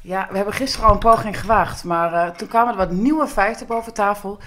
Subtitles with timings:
[0.00, 3.26] Ja, we hebben gisteren al een poging gewaagd, maar eh, toen kwamen er wat nieuwe
[3.26, 4.38] feiten boven tafel.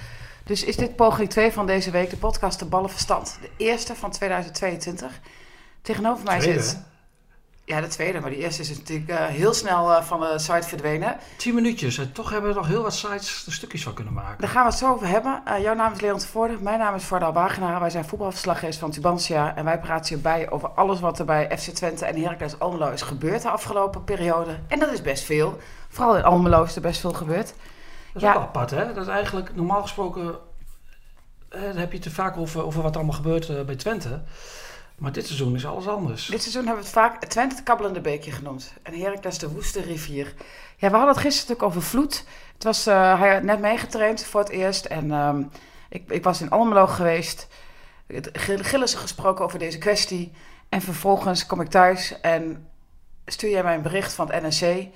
[0.44, 3.38] Dus is dit poging 2 van deze week, de podcast De Ballen Verstand.
[3.42, 5.20] De eerste van 2022.
[5.81, 6.79] Tegenover mij Tweede, zit...
[7.65, 10.67] Ja, de tweede, maar die eerste is natuurlijk eh, heel snel eh, van de site
[10.67, 11.17] verdwenen.
[11.37, 11.97] Tien minuutjes.
[11.97, 14.41] En toch hebben we nog heel wat sites er stukjes van kunnen maken.
[14.41, 15.41] Daar gaan we het zo over hebben.
[15.45, 17.80] Eh, jouw naam is Leon Voorde, mijn naam is Vardal Wagenaar.
[17.80, 19.55] Wij zijn voetbalverslaggevers van Tubantia.
[19.55, 23.02] En wij praten hierbij over alles wat er bij FC Twente en Heracles Almelo is
[23.02, 24.59] gebeurd de afgelopen periode.
[24.67, 25.59] En dat is best veel.
[25.89, 27.48] Vooral in Almelo is er best veel gebeurd.
[27.48, 28.34] Dat is Ja.
[28.34, 28.94] ook apart, hè?
[28.94, 30.36] Dat is eigenlijk normaal gesproken...
[31.50, 34.22] heb je het er vaak over, over wat allemaal gebeurt bij Twente.
[35.02, 36.26] Maar dit seizoen is alles anders.
[36.26, 38.73] Dit seizoen hebben we het vaak Twente het kabbelende beekje genoemd.
[38.84, 40.34] En Heracles de woeste rivier.
[40.78, 42.26] Ja, we hadden het gisteren natuurlijk over Vloed.
[42.54, 44.86] Het was, eh, hij had net meegetraind voor het eerst.
[44.86, 45.44] En ehm,
[45.90, 47.48] ik, ik was in Almelo geweest.
[48.34, 50.32] Gillissen gesproken over deze kwestie.
[50.70, 52.68] En vervolgens kom ik thuis en
[53.26, 54.88] stuur jij mij een bericht van het NRC.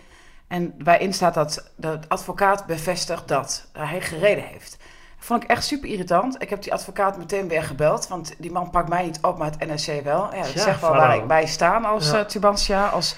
[0.48, 4.78] En waarin staat dat de advocaat bevestigt dat hij gereden heeft.
[5.26, 6.42] Vond ik echt super irritant.
[6.42, 8.08] Ik heb die advocaat meteen weer gebeld.
[8.08, 10.34] Want die man pakt mij niet op, maar het NRC wel.
[10.36, 12.20] Ja, dat Ja, zegt wel waar wij staan als Ja.
[12.20, 13.16] eh, Tubantia, als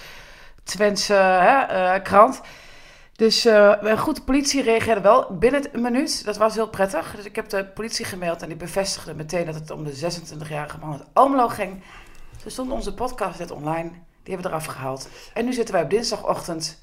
[0.64, 2.41] Twentse hè, eh, krant.
[3.16, 6.25] Dus eh goed, de politie reageerde wel binnen een minuut.
[6.25, 7.14] Dat was heel prettig.
[7.16, 10.77] Dus ik heb de politie gemaild en die bevestigde meteen dat het om de 26-jarige
[10.77, 11.83] man uit Almelo ging.
[12.42, 13.89] Toen stond onze podcast net online.
[14.23, 15.09] Die hebben we eraf gehaald.
[15.33, 16.77] En nu zitten wij op dinsdagochtend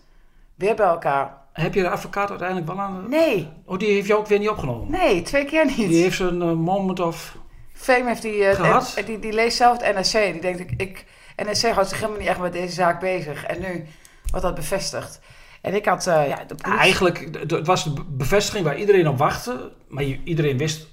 [0.55, 1.43] weer bij elkaar.
[1.53, 3.09] Heb je de advocaat uiteindelijk wel aan...
[3.09, 4.91] Nee, Oh, die heeft jou ook weer niet opgenomen?
[4.91, 5.77] nee, twee keer niet.
[5.77, 7.37] Die heeft zijn eh, moment of...
[7.73, 10.33] Fame heeft die, en- die, die leest zelf het NRC.
[10.33, 11.05] Die denkt, ik, ik,
[11.37, 13.45] NRC houdt zich helemaal niet echt met deze zaak bezig.
[13.45, 13.85] En nu
[14.31, 15.21] wordt dat bevestigd.
[15.61, 16.79] En ik had, ja, de politie...
[16.81, 19.73] Eigenlijk, het was de be- bevestiging waar iedereen op wachtte.
[19.89, 20.87] Maar iedereen wist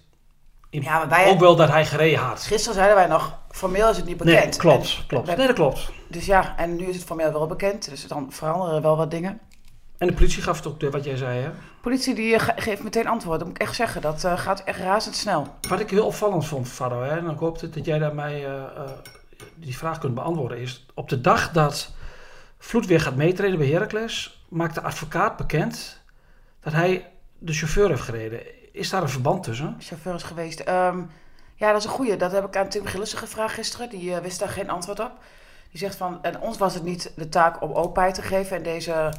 [0.69, 2.41] Ja, maar wij, ook wel dat hij gereden had.
[2.43, 4.39] gisteren zeiden wij nog, formeel is het niet bekend.
[4.39, 5.27] Nee, klopt, En- klopt.
[5.37, 5.89] Nee, dat klopt.
[6.07, 7.89] Dus ja, en nu is het formeel wel bekend.
[7.89, 9.39] Dus dan veranderen er wel wat dingen.
[10.01, 11.49] En de politie gaf het ook, wat jij zei, hè?
[11.81, 13.39] politie die eh, ge- geeft meteen antwoord.
[13.39, 14.01] Dat moet ik echt zeggen.
[14.01, 15.47] Dat eh, gaat echt razendsnel.
[15.69, 18.45] Wat ik heel opvallend vond, Faro, hè, en ik hoop dat dat jij daar mij
[18.45, 18.81] eh, eh,
[19.55, 21.93] die vraag kunt beantwoorden, is op de dag dat
[22.57, 26.01] Vloed weer gaat meetreden bij Heracles, maakt de advocaat bekend
[26.59, 28.39] dat hij de chauffeur heeft gereden.
[28.73, 29.75] Is daar een verband tussen?
[29.79, 30.59] chauffeur is geweest.
[30.59, 30.99] Ehm,
[31.55, 32.15] ja, dat is een goeie.
[32.17, 33.89] Dat heb ik aan Tim Gillissen gevraagd gisteren.
[33.89, 35.11] Die wist daar geen antwoord op.
[35.71, 38.57] Die zegt van, en ons was het niet de taak om openheid te geven.
[38.57, 39.13] En deze,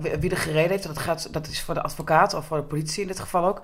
[0.00, 3.02] wie er gereden heeft, dat, gaat, dat is voor de advocaat of voor de politie
[3.02, 3.62] in dit geval ook.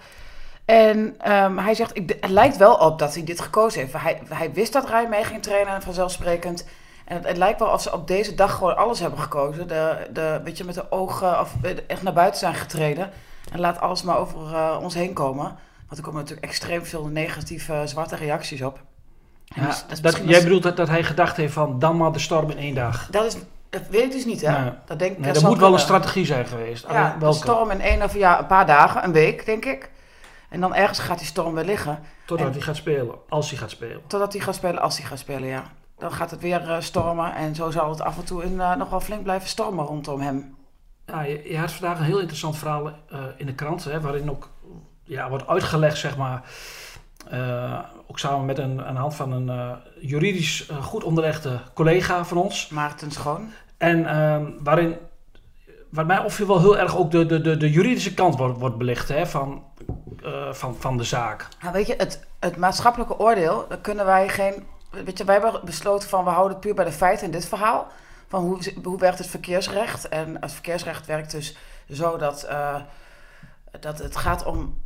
[0.65, 3.93] En ehm, hij zegt, ik, het lijkt wel op dat hij dit gekozen heeft.
[3.93, 6.67] Hij, hij wist dat Rij mee ging trainen, vanzelfsprekend.
[7.05, 9.69] En het, het lijkt wel of ze op deze dag gewoon alles hebben gekozen.
[9.69, 13.11] De, de, weet je, met de ogen of eh, echt naar buiten zijn getreden.
[13.53, 15.57] En laat alles maar over eh, ons heen komen.
[15.87, 18.81] Want er komen natuurlijk extreem veel negatieve eh, zwarte reacties op.
[19.45, 22.59] Ja, dat jij bedoelt dat, dat hij gedacht heeft van dan maar de storm in
[22.59, 23.09] één dag.
[23.11, 23.37] Dat, is,
[23.73, 24.63] dat weet ik dus niet, hè?
[24.63, 24.73] Nee.
[24.87, 26.87] Dat denk ik, Nee, dat er moet wel een strategie zijn geweest.
[26.91, 27.37] Ja, welke?
[27.37, 29.91] storm in één of ja, een paar dagen, een week, denk ik.
[30.49, 31.99] En dan ergens gaat die storm weer liggen.
[32.25, 34.01] Totdat en- hij gaat spelen, als hij gaat spelen.
[34.07, 35.63] Totdat hij gaat spelen, als hij gaat spelen, ja.
[35.99, 37.35] Dan gaat het weer eh, stormen.
[37.35, 40.21] En zo zal het af en toe in, eh, nog wel flink blijven stormen rondom
[40.21, 40.57] hem.
[41.07, 44.31] Ja, je, je had vandaag een heel interessant verhaal eh, in de krant, hè, waarin
[44.31, 44.49] ook
[45.05, 46.43] ja, wordt uitgelegd, zeg maar,
[47.31, 51.61] eh, ook samen met een, aan de hand van een eh, juridisch eh, goed onderlegde
[51.75, 52.69] collega van ons.
[52.69, 53.51] Maarten Schoon.
[53.77, 54.97] En ehm, waarin,
[55.91, 58.79] wat mij opviel wel heel erg ook de, de, de, de juridische kant wordt, wordt
[58.79, 59.65] belicht hè, van,
[60.51, 61.49] van, van de zaak.
[61.61, 64.67] Nou, weet je, het, het maatschappelijke oordeel, daar kunnen wij geen...
[65.05, 67.47] Weet je, wij hebben besloten van we houden het puur bij de feiten in dit
[67.47, 67.87] verhaal.
[68.29, 70.09] Van hoe, hoe werkt het verkeersrecht?
[70.09, 71.57] En het verkeersrecht werkt dus
[71.91, 72.49] zo dat,
[73.81, 74.81] dat het gaat om...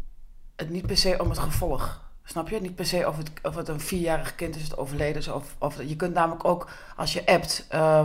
[0.57, 2.06] Het niet per se om het gevolg.
[2.29, 2.61] Snap je?
[2.61, 5.29] Niet per se of het, of het een vierjarig kind is dat overleden is.
[5.29, 7.67] Of, of, je kunt namelijk ook, als je appt...
[7.69, 8.05] eh,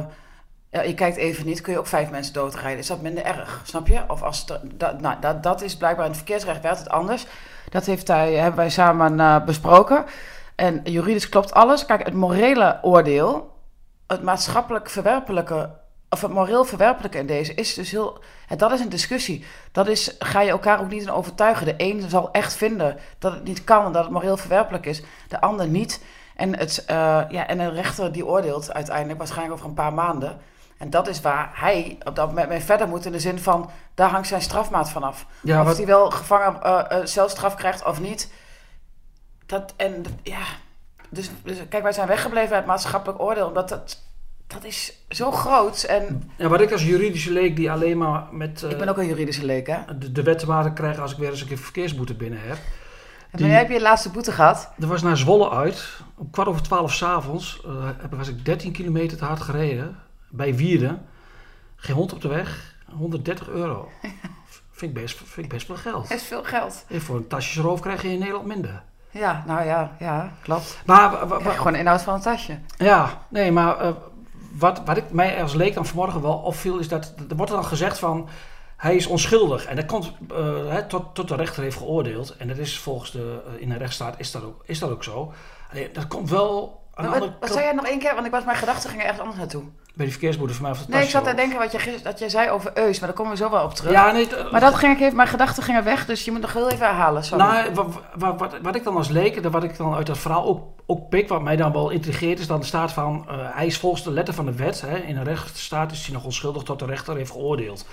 [0.70, 2.80] je kijkt even niet, kun je ook vijf mensen doodrijden.
[2.80, 4.04] Is dat minder erg, snap je?
[4.08, 7.26] Of als het, dat, nou, dat, dat is blijkbaar in het verkeersrecht werkt het anders.
[7.70, 10.06] Dat heeft hij, hebben wij samen eh, besproken.
[10.56, 11.86] En juridisch klopt alles.
[11.86, 13.54] Kijk, het morele oordeel,
[14.08, 15.70] het maatschappelijk verwerpelijke,
[16.14, 18.20] of het moreel verwerpelijke in deze, is dus heel.
[18.48, 19.46] En dat is een discussie.
[19.72, 21.66] Dat is, ga je elkaar ook niet in overtuigen.
[21.66, 25.02] De een zal echt vinden dat het niet kan en dat het moreel verwerpelijk is,
[25.28, 26.04] de ander niet.
[26.36, 30.40] En, het, eh, ja, en een rechter die oordeelt uiteindelijk, waarschijnlijk over een paar maanden.
[30.78, 33.70] En dat is waar hij op dat moment mee verder moet in de zin van,
[33.96, 35.26] daar hangt zijn strafmaat vanaf.
[35.42, 38.34] Ja, of wat, hij wel gevangen eh, eh, celstraf krijgt of niet.
[39.46, 40.42] Dat, en ja,
[41.10, 44.02] dus, dus kijk, wij zijn weggebleven uit het maatschappelijk oordeel, omdat dat,
[44.54, 45.84] dat is zo groot.
[45.84, 48.98] En ja, wat ik als juridische leek die alleen maar met eh, ik ben ook
[48.98, 49.98] een juridische leek, hè.
[50.00, 52.58] de, de wet te maken krijg als ik weer eens een keer verkeersboete binnen heb.
[53.32, 54.72] En wanneer heb je je laatste boete gehad?
[54.80, 55.90] Er was naar Zwolle uit.
[56.16, 59.98] Om kwart over twaalf s'avonds uh, was ik 13 kilometer te hard gereden.
[60.30, 61.06] bij Wierden.
[61.76, 63.90] Geen hond op de weg, 130 euro.
[64.72, 66.10] Vind ik best, vind ik best veel geld.
[66.10, 66.86] Dat is veel geld.
[66.88, 68.84] En voor een tasjesroof krijg je in Nederland minder.
[69.12, 70.82] Ja, nou ja, ja, klopt.
[70.86, 72.60] Maar Ja, gewoon inhoud van een tasje.
[72.78, 73.92] Ja, nee, maar eh,
[74.62, 77.66] wat, wat ik mij als leek dan vanmorgen wel opviel, is dat er wordt dan
[77.66, 78.30] gezegd van
[78.78, 79.66] hij is onschuldig.
[79.66, 82.38] En dat komt eh, tot, tot de rechter heeft geoordeeld.
[82.38, 85.04] En dat is volgens de, eh, in een rechtsstaat is dat ook, is dat ook
[85.04, 85.34] zo.
[85.72, 88.14] Alleen, dat komt wel aan wat, andere wat zei jij nog één keer?
[88.14, 89.64] Want ik was mijn gedachten gingen ergens anders naartoe.
[89.94, 92.30] Bij die verkeersboete van mij het Nee, ik zat te denken wat je, dat jij
[92.30, 93.92] zei over Eus, maar daar komen we zo wel op terug.
[93.92, 96.42] Ja, nee, t- Maar dat ging ik even, mijn gedachten gingen weg, dus je moet
[96.42, 97.24] nog heel even herhalen.
[97.24, 97.44] Sorry.
[97.44, 100.46] Nou, wat, wat, wat, wat ik dan als leek, wat ik dan uit dat verhaal
[100.46, 103.66] ook, ook pik, wat mij dan wel intrigeert, is dan er staat van, eh, hij
[103.66, 106.64] is volgens de letter van de wet, hè, in een rechtsstaat is hij nog onschuldig
[106.64, 107.86] tot de rechter heeft geoordeeld.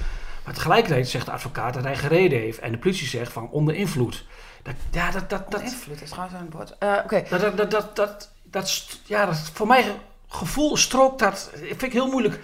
[0.44, 3.74] Maar tegelijkertijd zegt de advocaat dat hij gereden heeft en de politie zegt van onder
[3.74, 4.24] invloed.
[4.62, 6.74] Dat, ja, dat, dat, dat invloed is trouwens een woord.
[6.78, 9.84] Eh, Oké, dat, dat, dat, dat, dat, ja, dat, voor mijn
[10.28, 12.40] gevoel strookt dat, vind ik heel moeilijk,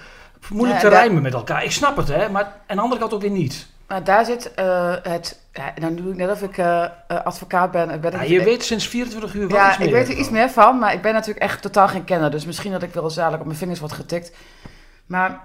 [0.51, 1.65] moeilijk Ja, te rijmen met elkaar.
[1.65, 3.67] Ik snap het, hè, maar aan de andere kant ook weer niet.
[3.87, 5.43] maar daar zit eh, het.
[5.53, 6.91] Ja, dan doe ik net of ik eh, eh,
[7.25, 7.91] advocaat ben.
[7.91, 9.87] en ben Ja, ik, je weet sinds 24 uur wel ja, iets meer.
[9.87, 12.31] ik weet er iets meer van, maar ik ben natuurlijk echt totaal geen kenner.
[12.31, 14.37] Dus misschien dat ik wel eens dadelijk op mijn vingers wordt getikt.
[15.07, 15.41] Maar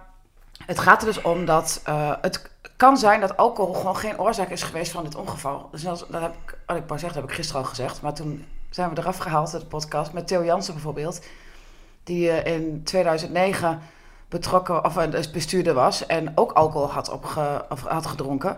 [0.66, 1.82] het gaat er dus om dat
[2.22, 5.70] het kan zijn dat alcohol gewoon geen oorzaak is geweest van dit ongeval.
[5.72, 8.02] Dus dat, dat heb ik, wat ik wou zeggen, dat heb ik gisteren al gezegd.
[8.02, 11.22] Maar toen zijn we eraf gehaald, de podcast, met Theo Jansen bijvoorbeeld.
[12.10, 13.80] Die eh, in 2009
[14.30, 18.58] betrokken, of eh, dus bestuurder was en ook alcohol had, opge, of had gedronken.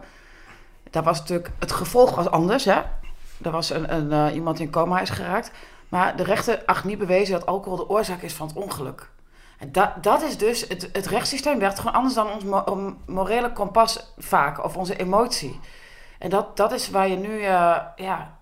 [0.89, 2.81] Daar was natuurlijk, het gevolg was anders, hè.
[3.41, 5.51] Er was een, een, eh, iemand die in coma is geraakt.
[5.89, 9.09] Maar de rechter acht niet bewezen dat alcohol de oorzaak is van het ongeluk.
[9.57, 13.51] En dat, dat is dus, het, het rechtssysteem werkt gewoon anders dan ons mo- morele
[13.51, 15.59] kompas vaak, of onze emotie.
[16.19, 18.39] En dat, dat is waar je nu, eh, ja...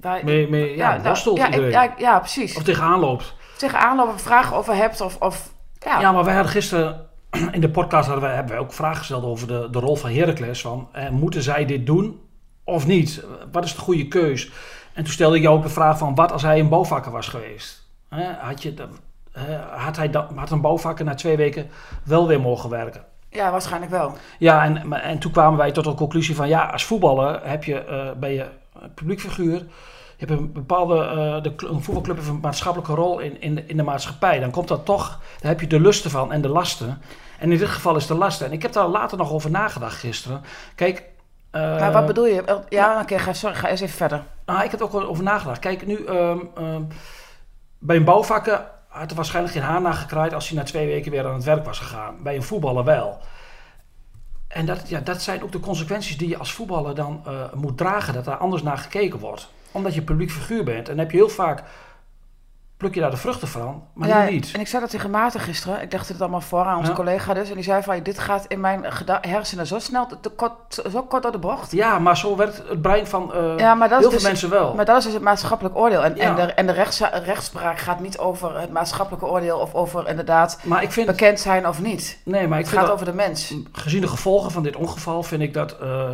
[0.00, 2.56] Waar, Mee, mee, ja, nou, ja, ja, ja, precies.
[2.56, 3.34] Of tegenaan loopt.
[3.60, 5.16] Tegenaan lopen, vragen over hebt of...
[5.18, 6.00] of ja.
[6.00, 7.06] Ja, maar wij hadden gisteren
[7.52, 10.10] in de podcast hadden wij, hebben wij ook vragen gesteld over de, de rol van
[10.10, 10.60] Heracles.
[10.60, 12.20] Van, eh, moeten zij dit doen
[12.64, 13.24] of niet?
[13.52, 14.50] Wat is de goede keus?
[14.92, 17.28] En toen stelde ik jou ook de vraag van, wat als hij een bouwvakker was
[17.28, 17.88] geweest?
[18.40, 18.74] Had, je,
[19.70, 21.70] had, hij dat, had een bouwvakker na twee weken
[22.04, 23.04] wel weer mogen werken?
[23.30, 24.12] ja, waarschijnlijk wel.
[24.38, 27.84] Ja, en, en toen kwamen wij tot de conclusie van, ja, als voetballer heb je,
[27.84, 28.46] eh, ben je
[28.80, 29.66] een publiekfiguur.
[30.20, 33.66] Je hebt een bepaalde, eh, de, een voetbalclub heeft een maatschappelijke rol in, in, de,
[33.66, 34.40] in de maatschappij.
[34.40, 37.02] Dan komt dat toch, dan heb je de lusten van en de lasten.
[37.38, 38.46] En in dit geval is de lasten.
[38.46, 40.42] En ik heb daar later nog over nagedacht gisteren.
[40.74, 41.04] Kijk...
[41.50, 42.62] eh, maar wat bedoel je?
[42.68, 44.22] Ja, oké, ga, sorry, ga eens even verder.
[44.46, 45.58] nou, ik heb er ook over nagedacht.
[45.58, 46.82] Kijk, nu ehm, ehm,
[47.78, 51.10] bij een bouwvakker had er waarschijnlijk geen haar naar gekraaid als hij na twee weken
[51.10, 52.22] weer aan het werk was gegaan.
[52.22, 53.18] Bij een voetballer wel.
[54.48, 57.78] En dat, ja, dat zijn ook de consequenties die je als voetballer dan eh, moet
[57.78, 59.48] dragen, dat daar anders naar gekeken wordt.
[59.72, 60.88] Omdat je publiek figuur bent.
[60.88, 61.62] En dan heb je heel vaak,
[62.76, 64.50] pluk je daar de vruchten van, maar ja, nu niet.
[64.54, 65.82] En ik zei dat tegen Maarten gisteren.
[65.82, 66.96] Ik legde het allemaal voor aan onze Ja.
[66.96, 67.48] collega dus.
[67.48, 68.84] En die zei van, dit gaat in mijn
[69.20, 71.72] hersenen zo snel, te kort, zo kort door de bocht.
[71.72, 74.28] Ja, maar zo werkt het brein van eh, Ja, maar dat is heel veel dus-
[74.28, 74.74] mensen wel.
[74.74, 76.04] Maar dat is dus het maatschappelijk oordeel.
[76.04, 79.58] En, en de, en de rechts, rechtspraak gaat niet over het maatschappelijke oordeel...
[79.58, 82.18] of over inderdaad Maar ik vind, bekend zijn of niet.
[82.24, 83.54] nee, maar ik Het vind gaat dat- over de mens.
[83.72, 86.08] gezien de gevolgen van dit ongeval vind ik dat, eh,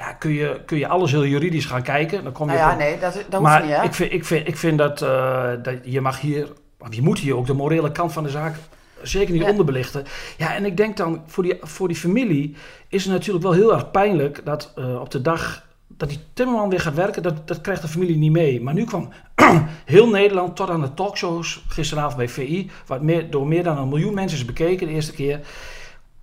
[0.00, 2.24] ja, kun je, kun je alles heel juridisch gaan kijken.
[2.24, 3.82] Dan kom je Nou ja, op- nee, dat, dat hoeft maar niet, hè?
[3.82, 6.48] ik vind, ik vind, ik vind dat, eh, dat je mag hier,
[6.78, 8.54] of je moet hier ook de morele kant van de zaak
[9.02, 9.50] zeker niet Ja.
[9.50, 10.04] onderbelichten.
[10.36, 12.56] Ja, en ik denk dan, voor die, voor die familie
[12.88, 16.68] is het natuurlijk wel heel erg pijnlijk dat eh, op de dag dat die timmerman
[16.70, 18.60] weer gaat werken, dat, dat krijgt de familie niet mee.
[18.62, 19.08] Maar nu kwam
[19.84, 23.88] heel Nederland tot aan de talkshows, gisteravond bij VI, wat meer, door meer dan een
[23.88, 25.40] miljoen mensen is bekeken de eerste keer,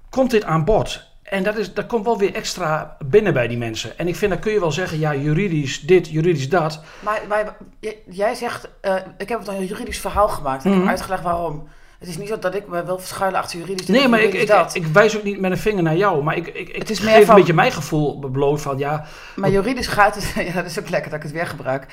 [0.09, 1.06] komt dit aan bod.
[1.29, 3.97] En dat, is, dat komt wel weer extra binnen bij die mensen.
[3.97, 6.81] En ik vind, dan kun je wel zeggen, ja, juridisch dit, juridisch dat.
[6.99, 7.55] Maar, maar
[8.09, 10.65] jij zegt, eh, ik heb het een juridisch verhaal gemaakt.
[10.65, 10.79] Ik Mhm.
[10.79, 11.67] heb uitgelegd waarom.
[11.99, 14.25] Het is niet zo dat ik me wil verschuilen achter juridisch dit Nee, maar ik,
[14.25, 14.75] juridisch ik, dat.
[14.75, 16.23] ik wijs ook niet met een vinger naar jou.
[16.23, 18.77] Maar ik, ik, ik Het is meer geef van- een beetje mijn gevoel bloot van,
[18.77, 19.05] ja...
[19.35, 21.85] Maar juridisch gaat het, ja, dat is ook lekker dat ik het weer gebruik.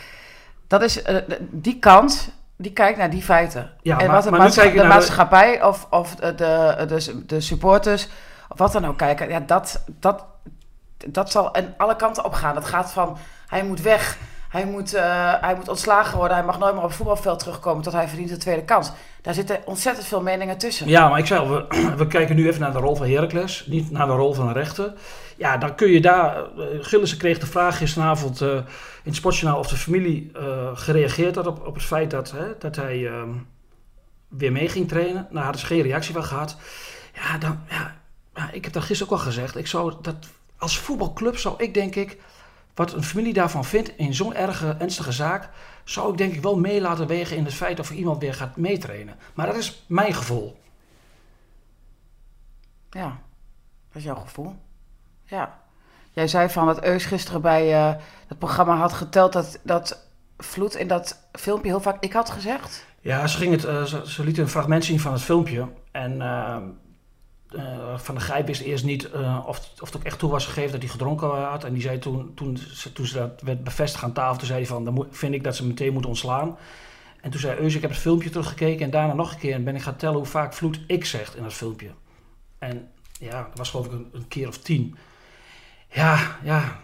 [0.67, 1.17] Dat is, eh,
[1.50, 3.71] die kant, die kijkt naar die feiten.
[3.83, 6.35] Ja, en maar- wat de, maar nu maatscha- kijk je de maatschappij of, of de,
[6.35, 8.09] de, de, de supporters,
[8.56, 10.25] wat dan ook kijken, ja, dat, dat,
[11.06, 12.54] dat zal aan alle kanten opgaan.
[12.54, 14.18] Dat gaat van, hij moet weg,
[14.49, 17.82] hij moet, eh, hij moet ontslagen worden, hij mag nooit meer op het voetbalveld terugkomen
[17.82, 18.92] tot hij verdient de tweede kans.
[19.23, 20.88] Daar zitten ontzettend veel meningen tussen.
[20.88, 23.66] Ja, maar ik zei al, we, we kijken nu even naar de rol van Heracles.
[23.66, 24.92] Niet naar de rol van een rechter.
[25.37, 26.44] Ja, dan kun je daar...
[26.80, 28.64] Gillissen kreeg de vraag gisteravond eh, in
[29.02, 29.58] het Sportjournaal...
[29.58, 30.32] of de familie
[30.75, 33.30] gereageerd had op, op het feit dat, hè, dat hij ehm,
[34.28, 35.26] weer mee ging trainen.
[35.30, 36.56] Nou, hadden ze geen reactie van gehad.
[37.14, 37.61] Ja, dan...
[37.68, 37.94] Ja,
[38.35, 39.57] ja, ik heb dat gisteren ook al gezegd.
[39.57, 40.17] Ik zou dat...
[40.59, 42.19] Als voetbalclub zou ik denk ik...
[42.75, 45.50] Wat een familie daarvan vindt in zo'n erge, ernstige zaak...
[45.85, 48.57] zou ik denk ik wel mee laten wegen in het feit of iemand weer gaat
[48.57, 49.17] meetrainen.
[49.35, 50.57] Maar dat is mijn gevoel.
[52.91, 54.57] Eh, ja, dat is Ja, dat jouw gevoel.
[55.25, 55.62] Ja.
[56.12, 57.95] Jij zei van dat Eus gisteren bij uh,
[58.26, 60.03] het programma had geteld dat, dat
[60.38, 62.85] Vloed in dat filmpje heel vaak ik had gezegd.
[63.00, 65.69] Ja, ze, ging het, uh, ze, ze liet een fragment zien van het filmpje.
[65.91, 66.57] En uh,
[67.96, 69.08] Van de Gijp wist eerst niet
[69.46, 71.64] of, of het ook echt toe was gegeven dat hij gedronken had.
[71.64, 74.58] En die zei toen, toen, ze, toen ze dat werd bevestigd aan tafel, toen zei
[74.58, 76.56] hij van, dan vind ik dat ze meteen moet ontslaan.
[77.20, 79.54] En toen zei Eus, ik heb het filmpje teruggekeken en daarna nog een keer.
[79.54, 81.90] En ben ik gaan tellen hoe vaak Vloed ik zegt in dat filmpje.
[82.58, 84.96] En ja, dat was geloof ik een, een keer of tien.
[85.90, 86.80] Ja, ja,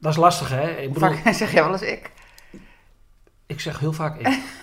[0.00, 0.70] dat is lastig hè.
[0.70, 2.10] Ik bedoel, vaak zeg jij wel eens ik?
[3.46, 4.26] Ik zeg heel vaak ik.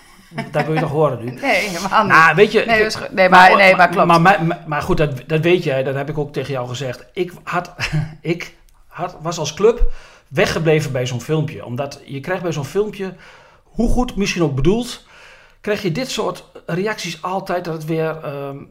[0.50, 1.30] dat wil je toch horen nu?
[1.30, 2.12] Nee, helemaal niet.
[2.12, 4.06] Nou, weet je, nee, nee, maar, nee, maar klopt.
[4.06, 7.06] Maar, maar, maar, goed, dat, dat weet jij, dat heb ik ook tegen jou gezegd.
[7.12, 7.74] Ik, had,
[8.20, 8.54] ik
[8.86, 9.92] had, was als club
[10.28, 11.64] weggebleven bij zo'n filmpje.
[11.64, 13.14] Omdat je krijgt bij zo'n filmpje,
[13.62, 15.06] hoe goed misschien ook bedoeld,
[15.60, 18.16] krijg je dit soort reacties altijd dat het weer...
[18.24, 18.70] Um,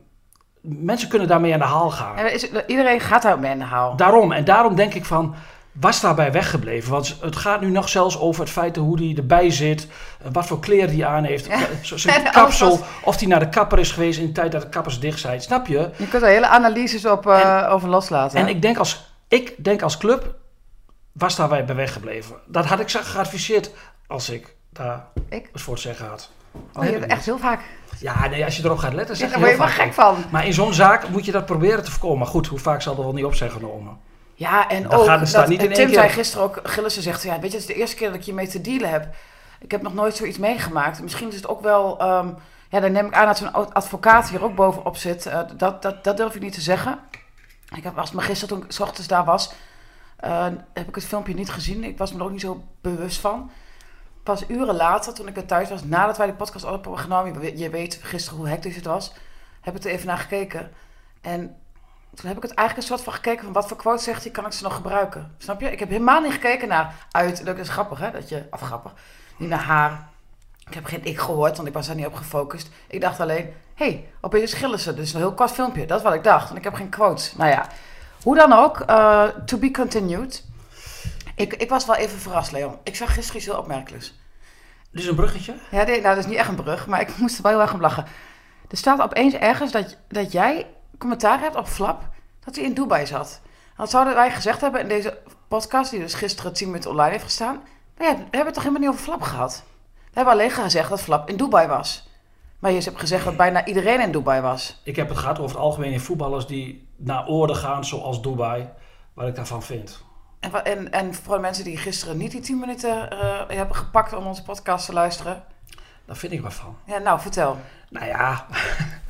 [0.61, 2.17] mensen kunnen daarmee aan de haal gaan.
[2.27, 3.95] Is, iedereen gaat daarmee aan de haal.
[3.95, 4.31] Daarom.
[4.31, 5.35] En daarom denk ik van,
[5.79, 6.91] was daarbij weggebleven?
[6.91, 9.87] Want het gaat nu nog zelfs over het feit hoe hij erbij zit,
[10.21, 11.59] eh, wat voor kleren hij aan heeft, ja.
[11.81, 14.99] zijn kapsel, of hij naar de kapper is geweest in de tijd dat de kappers
[14.99, 15.41] dicht zijn.
[15.41, 15.89] Snap je?
[15.97, 18.39] Je kunt er hele analyses op, uh, over loslaten.
[18.39, 20.35] En ik denk, als, ik denk als club,
[21.11, 22.35] was daarbij bij weggebleven.
[22.45, 23.71] Dat had ik geadviseerd
[24.07, 25.49] als ik daar ik?
[25.51, 26.29] het voor het zeggen had.
[26.73, 27.61] Oh, je hebt echt heel vaak
[27.99, 30.15] ja, nee, als je erop gaat letten, zeg je Daar word je wel gek van.
[30.31, 32.17] Maar in zo'n zaak moet je dat proberen te voorkomen.
[32.17, 33.97] Maar goed, hoe vaak zal er wel niet op zijn genomen?
[34.39, 37.51] Ja, en ook, gaat dat, niet in Tim zei gisteren ook, Gillissen zegt, ja, weet
[37.51, 39.15] je, het is de eerste keer dat ik je mee te dealen heb.
[39.59, 41.01] Ik heb nog nooit zoiets meegemaakt.
[41.01, 42.35] Misschien is het ook wel, um,
[42.69, 45.25] ja, dan neem ik aan dat zo'n advocaat hier ook bovenop zit.
[45.25, 46.99] Uh, dat, dat, dat durf ik niet te zeggen.
[47.75, 49.51] Ik heb, als me gisteren toen ik s ochtends daar was,
[50.25, 51.83] uh, heb ik het filmpje niet gezien.
[51.83, 53.51] Ik was me er ook niet zo bewust van
[54.23, 57.69] pas uren later, toen ik er thuis was, nadat wij de podcast hadden genomen, je
[57.69, 59.13] weet gisteren hoe hectisch het was,
[59.61, 60.71] heb ik er even naar gekeken.
[61.21, 61.55] En
[62.15, 64.31] toen heb ik het eigenlijk een soort van gekeken van wat voor quote zegt hij,
[64.31, 65.35] kan ik ze nog gebruiken?
[65.37, 65.71] Snap je?
[65.71, 67.45] Ik heb helemaal niet gekeken naar uit.
[67.45, 68.11] Dat is grappig, hè?
[68.11, 68.93] Dat je, of grappig,
[69.37, 70.07] niet naar haar.
[70.67, 72.69] Ik heb geen ik gehoord, want ik was daar niet op gefocust.
[72.87, 74.93] Ik dacht alleen, hé, hey, opeens schillen ze.
[74.93, 75.85] Dus een heel kort filmpje.
[75.85, 76.49] Dat is wat ik dacht.
[76.49, 77.35] En ik heb geen quotes.
[77.35, 77.67] Nou ja,
[78.23, 80.45] hoe dan ook, uh, to be continued.
[81.35, 82.77] Ik, ik was wel even verrast, Leon.
[82.83, 84.13] Ik zag gisteren iets heel opmerkelijks.
[84.91, 85.55] Dit is een bruggetje?
[85.71, 87.61] Ja, nee, nou, dat is niet echt een brug, maar ik moest er wel heel
[87.61, 88.05] erg om lachen.
[88.69, 90.67] Er staat opeens ergens dat, dat jij
[90.99, 92.01] commentaar hebt op Flap
[92.45, 93.41] dat hij in Dubai zat.
[93.77, 97.23] Dat zouden wij gezegd hebben in deze podcast, die dus gisteren 10 minuten online heeft
[97.23, 97.63] gestaan.
[97.97, 99.63] Maar ja, we hebben het toch helemaal niet over Flap gehad?
[99.93, 102.09] We hebben alleen gezegd dat Flap in Dubai was.
[102.59, 104.81] Maar je hebt gezegd dat bijna iedereen in Dubai was.
[104.83, 108.69] Ik heb het gehad over het algemeen in voetballers die naar oorden gaan, zoals Dubai,
[109.13, 110.03] wat ik daarvan vind.
[110.39, 114.13] En, en, en voor de mensen die gisteren niet die 10 minuten uh, hebben gepakt
[114.13, 115.43] om onze podcast te luisteren.
[116.05, 116.77] Daar vind ik wat van.
[116.85, 117.57] Ja, nou, vertel.
[117.89, 118.45] Nou ja,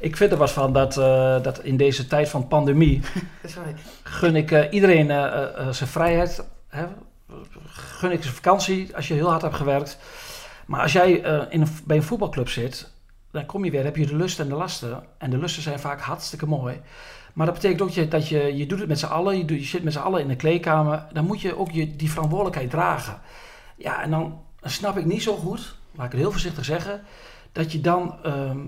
[0.00, 3.00] ik vind er wat van dat, uh, dat in deze tijd van pandemie.
[3.44, 3.74] Sorry.
[4.02, 5.06] gun ik uh, iedereen
[5.74, 6.44] zijn vrijheid.
[6.68, 6.84] Hè?
[7.66, 9.98] Gun ik zijn vakantie als je heel hard hebt gewerkt.
[10.66, 11.10] Maar als jij
[11.50, 12.90] in een, bij een voetbalclub zit,
[13.30, 15.02] dan kom je weer, heb je de lusten en de lasten.
[15.18, 16.80] En de lusten zijn vaak hartstikke mooi.
[17.36, 19.58] Maar dat betekent ook je, dat je, je doet het met z'n allen, je, doet,
[19.58, 21.06] je zit met z'n allen in de kleedkamer.
[21.12, 23.20] Dan moet je ook je, die verantwoordelijkheid dragen.
[23.76, 27.02] Ja, en dan snap ik niet zo goed, laat ik het heel voorzichtig zeggen,
[27.52, 28.58] dat je dan ehm,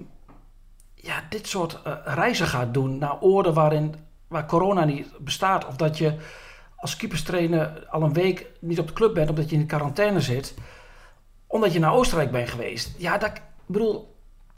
[1.09, 3.95] ja, dit soort uh, reizen gaat doen naar oorden waarin,
[4.27, 5.67] waar corona niet bestaat.
[5.67, 6.15] Of dat je
[6.77, 10.55] als keeperstrainer al een week niet op de club bent omdat je in quarantaine zit.
[11.47, 12.95] Omdat je naar Oostenrijk bent geweest.
[12.97, 14.17] Ja, dat, ik bedoel,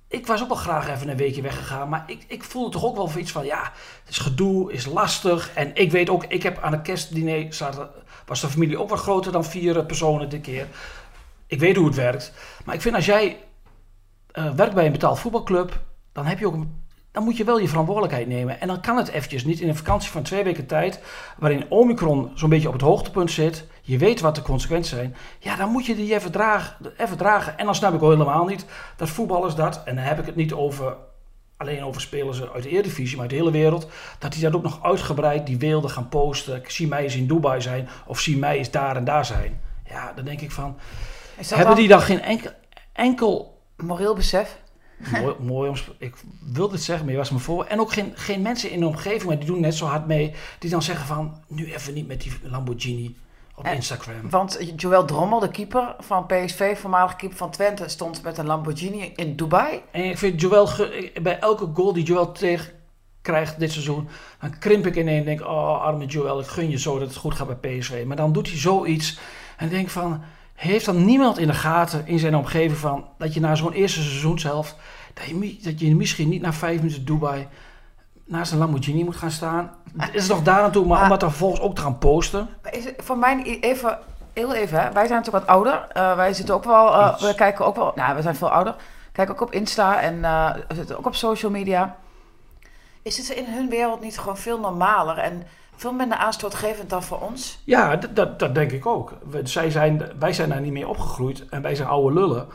[0.09, 1.89] ik was ook wel graag even een weekje weggegaan.
[1.89, 3.63] Maar ik, ik voelde toch ook wel iets van, ja,
[4.01, 5.55] het is gedoe, is lastig.
[5.55, 7.59] En ik weet ook, ik heb aan het kerstdiner,
[8.27, 10.67] was de familie ook wat groter dan vier personen dit keer.
[11.47, 12.33] Ik weet hoe het werkt.
[12.65, 13.37] Maar ik vind als jij
[14.35, 15.81] uh, werkt bij een betaald voetbalclub,
[16.13, 16.81] dan heb je ook een
[17.13, 18.61] dan moet je wel je verantwoordelijkheid nemen.
[18.61, 21.01] En dan kan het eventjes niet in een vakantie van twee weken tijd,
[21.39, 25.57] waarin Omicron zo'n beetje op het hoogtepunt zit, je weet wat de consequenties zijn, ja,
[25.57, 26.77] dan moet je die even dragen.
[26.97, 27.59] Even dragen.
[27.59, 28.65] En dan snap ik ook helemaal niet
[28.97, 30.97] dat voetballers dat, en dan heb ik het niet over
[31.57, 33.89] alleen over spelers uit de Eredivisie, maar uit de hele wereld,
[34.19, 36.63] dat die dat ook nog uitgebreid die wilden gaan posten.
[36.67, 39.61] Zie mij eens in Dubai zijn, of zie mij eens daar en daar zijn.
[39.89, 40.77] Ja, dan denk ik van,
[41.37, 42.51] hebben die dan geen enkel,
[42.93, 44.59] enkel moreel besef?
[45.21, 47.65] Mooi, mooi ik wilde het zeggen, maar je was me voor.
[47.65, 50.35] En ook geen, geen mensen in de omgeving, maar die doen net zo hard mee,
[50.59, 53.17] die dan zeggen van, nu even niet met die Lamborghini
[53.55, 54.31] op Instagram.
[54.31, 59.13] Want Joël Drommel, de keeper van PSV, voormalig keeper van Twente, stond met een Lamborghini
[59.17, 59.81] in Dubai.
[59.91, 60.69] En ik vind Joël,
[61.23, 62.73] bij elke goal die Joël tegen
[63.23, 64.09] krijgt dit seizoen,
[64.41, 67.17] dan krimp ik ineen en denk, oh arme Joël, ik gun je zo dat het
[67.17, 68.05] goed gaat bij PSV.
[68.07, 69.19] Maar dan doet hij zoiets
[69.57, 70.23] en denk van
[70.61, 74.03] heeft dan niemand in de gaten in zijn omgeving van dat je na zo'n eerste
[74.03, 74.77] seizoenshelft,
[75.15, 77.49] dat je, dat je misschien niet na vijf minuten Dubai
[78.25, 79.71] naast een Lamborghini moet gaan staan.
[80.13, 82.49] Is het nog daar naartoe, maar Maar- om dat dan vervolgens ook te gaan posten.
[82.63, 83.99] Maar Is het, voor mij even,
[84.33, 84.93] heel even, hè.
[84.93, 85.87] wij zijn natuurlijk wat ouder.
[85.93, 88.75] Eh, wij zitten ook wel, eh, we kijken ook wel, nou, we zijn veel ouder.
[89.13, 91.97] Kijken ook op Insta en eh, we zitten ook op social media.
[93.03, 95.43] Is het in hun wereld niet gewoon veel normaler en
[95.81, 97.59] veel minder aanstootgevend dan voor ons?
[97.65, 99.13] Ja, dat, dat, dat denk ik ook.
[99.43, 102.49] Zij zijn, wij zijn daar niet mee opgegroeid en wij zijn oude lullen.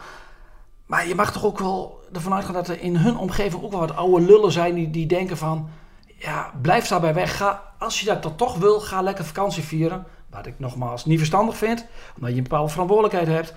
[0.86, 3.80] Maar je mag toch ook wel ervan uitgaan dat er in hun omgeving ook wel
[3.80, 5.70] wat oude lullen zijn die, die denken van...
[6.18, 7.38] Ja, blijf daarbij weg.
[7.38, 10.06] Ga, als je dat dan toch wil, ga lekker vakantie vieren.
[10.30, 13.54] Wat ik nogmaals niet verstandig vind, omdat je een bepaalde verantwoordelijkheid hebt.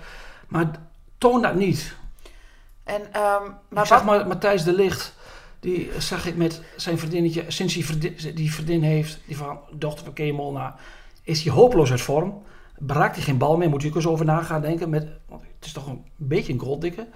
[0.47, 0.71] Maar
[1.17, 1.95] toon dat niet.
[2.83, 5.15] En, ehm, maar ik zag wat, maar Matthijs de Licht,
[5.59, 10.11] die zag ik met zijn vriendinnetje, sinds hij vriendin, die vriendin heeft, die van dochter
[10.15, 10.75] van Molna,
[11.23, 12.43] is hij hopeloos uit vorm.
[12.77, 14.89] Bereikt hij geen bal meer, moet je ook eens over na gaan denken.
[14.89, 17.07] Met, want het is toch een beetje een golddikke.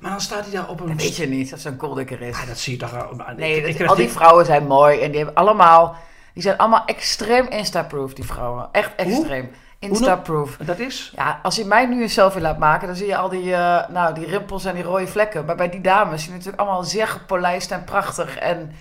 [0.00, 0.86] Maar dan staat hij daar op een...
[0.86, 2.40] dat weet je niet, dat zo'n kooldikker is.
[2.40, 3.16] Ja, dat zie je toch...
[3.36, 5.96] Nee, ik, ik al die vrouwen zijn mooi en die hebben allemaal,
[6.32, 8.68] die zijn allemaal extreem Insta-proof, die vrouwen.
[8.72, 9.50] Echt extreem.
[9.88, 10.56] Insta-proof.
[10.56, 11.12] Dat is...
[11.16, 13.88] Ja, als je mij nu een selfie laat maken, dan zie je al die, eh,
[13.88, 15.44] nou, die rimpels en die rode vlekken.
[15.44, 18.72] Maar bij die dames zie je natuurlijk allemaal zeer gepolijst en prachtig en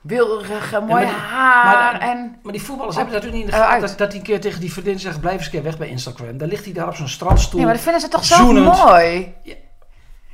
[0.00, 1.64] wilderig en mooi maar die- haar.
[1.92, 3.88] maar en Maar die voetballers hebben dat natuurlijk niet in de Eh, gaten.
[3.88, 5.88] Dat, dat hij een keer tegen die vriendin zegt, blijf eens een keer weg bij
[5.88, 6.38] Instagram.
[6.38, 7.56] Dan ligt hij daar op zo'n strandstoel.
[7.58, 8.84] nee, maar dat vinden ze toch zoenend.
[8.84, 9.34] mooi?
[9.42, 9.54] Ja.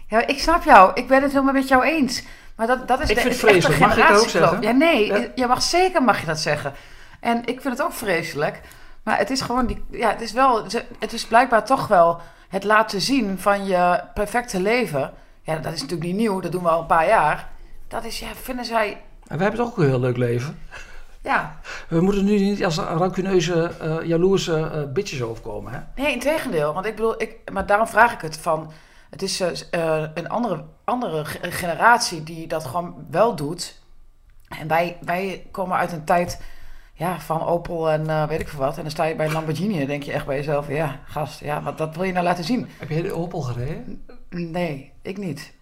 [0.07, 0.91] Ja, ik snap jou.
[0.95, 2.23] Ik ben het helemaal met jou eens.
[2.57, 3.81] Maar dat, dat is Ik de, vind het vreselijk.
[3.81, 4.61] Mag ik dat ook zeggen?
[4.63, 5.07] Ja, nee.
[5.07, 5.27] Ja.
[5.35, 6.73] Je mag zeker mag je dat zeggen.
[7.21, 8.61] En ik vind het ook vreselijk.
[9.09, 10.65] Maar het is gewoon die, ja, het is wel,
[10.99, 15.13] het is blijkbaar toch wel het laten zien van je perfecte leven.
[15.43, 16.41] Ja, dat is natuurlijk niet nieuw.
[16.41, 17.49] Dat doen we al een paar jaar.
[17.89, 20.59] Dat is, ja, vinden zij, En we hebben toch ook een heel leuk leven.
[21.23, 21.59] ja.
[21.89, 25.73] We moeten nu niet als rancuneuze, eh jaloerse eh, bitches overkomen.
[25.73, 26.03] Hè?
[26.03, 26.73] Nee, in tegendeel.
[26.75, 28.73] Want ik bedoel, ik, maar daarom vraag ik het van.
[29.11, 33.81] Het is eh, een andere, andere ge- generatie die dat gewoon wel doet.
[34.59, 36.41] En wij, wij komen uit een tijd
[36.99, 38.77] ja, van Opel en eh, weet ik veel wat.
[38.77, 41.41] En dan sta je bij een Lamborghini en denk je echt bij jezelf: ja, gast,
[41.41, 42.69] ja, wat dat wil je nou laten zien?
[42.79, 44.05] Heb jij de Opel gereden?
[44.31, 45.53] Nee, ik niet.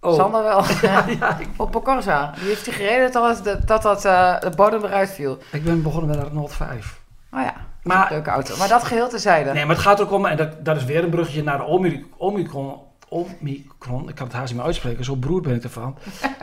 [0.00, 0.14] Oh.
[0.14, 0.62] Sander wel.
[0.82, 2.32] Ja, ja, ik, Opel Corsa.
[2.38, 5.38] Die heeft hij gereden tot dat, dat, dat eh, de bodem eruit viel.
[5.52, 7.00] ik ben begonnen met een Renault 5.
[7.32, 8.56] Oh ja, Maar- maar, leuke auto.
[8.56, 9.52] Maar dat geheel tezijde.
[9.52, 11.64] Nee, maar het gaat ook om, en dat, dat is weer een bruggetje naar de
[11.64, 12.74] Omi- Omicron.
[13.08, 15.96] Omicron, ik kan het haast niet meer uitspreken, zo beroerd ben ik ervan.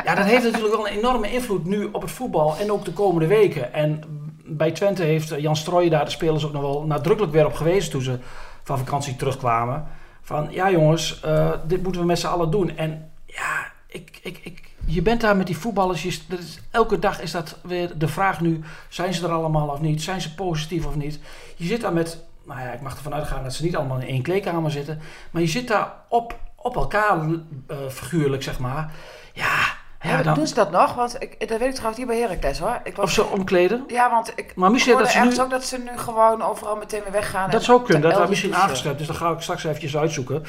[0.06, 2.93] Ja, dat heeft natuurlijk wel een enorme invloed nu op het voetbal en ook de
[2.93, 3.73] komende weken.
[3.73, 4.04] En
[4.45, 7.91] bij Twente heeft Jan Strooijen daar de spelers ook nog wel nadrukkelijk weer op gewezen
[7.91, 8.19] toen ze
[8.63, 9.88] van vakantie terugkwamen.
[10.21, 12.78] Van ja jongens, eh, dit moeten we met z'n allen doen.
[12.78, 16.26] En ja, ik, ik, ik, je bent daar met die voetballers, is,
[16.71, 20.02] elke dag is dat weer de vraag nu, zijn ze er allemaal of niet?
[20.02, 21.19] Zijn ze positief of niet?
[21.56, 24.08] Je zit daar met, nou ja, ik mag ervan uitgaan dat ze niet allemaal in
[24.08, 24.99] één kleedkamer zitten.
[25.32, 27.19] Maar je zit daar op, op elkaar,
[27.67, 28.91] eh, figuurlijk zeg maar.
[29.34, 29.60] Ja,
[30.02, 30.93] ja dan, Doen ze dat nog?
[30.93, 32.80] Want ik, dat weet ik trouwens niet bij Heracles hoor.
[32.84, 33.84] Ik was of ze omkleden.
[33.88, 35.39] Ja, want ik Maar misschien dat ze nu...
[35.39, 37.49] ook dat ze nu gewoon overal meteen weer weggaan.
[37.49, 39.08] Dat zou kunnen, dat LG misschien aangescherpt is.
[39.08, 40.43] Dat ga ik straks eventjes uitzoeken.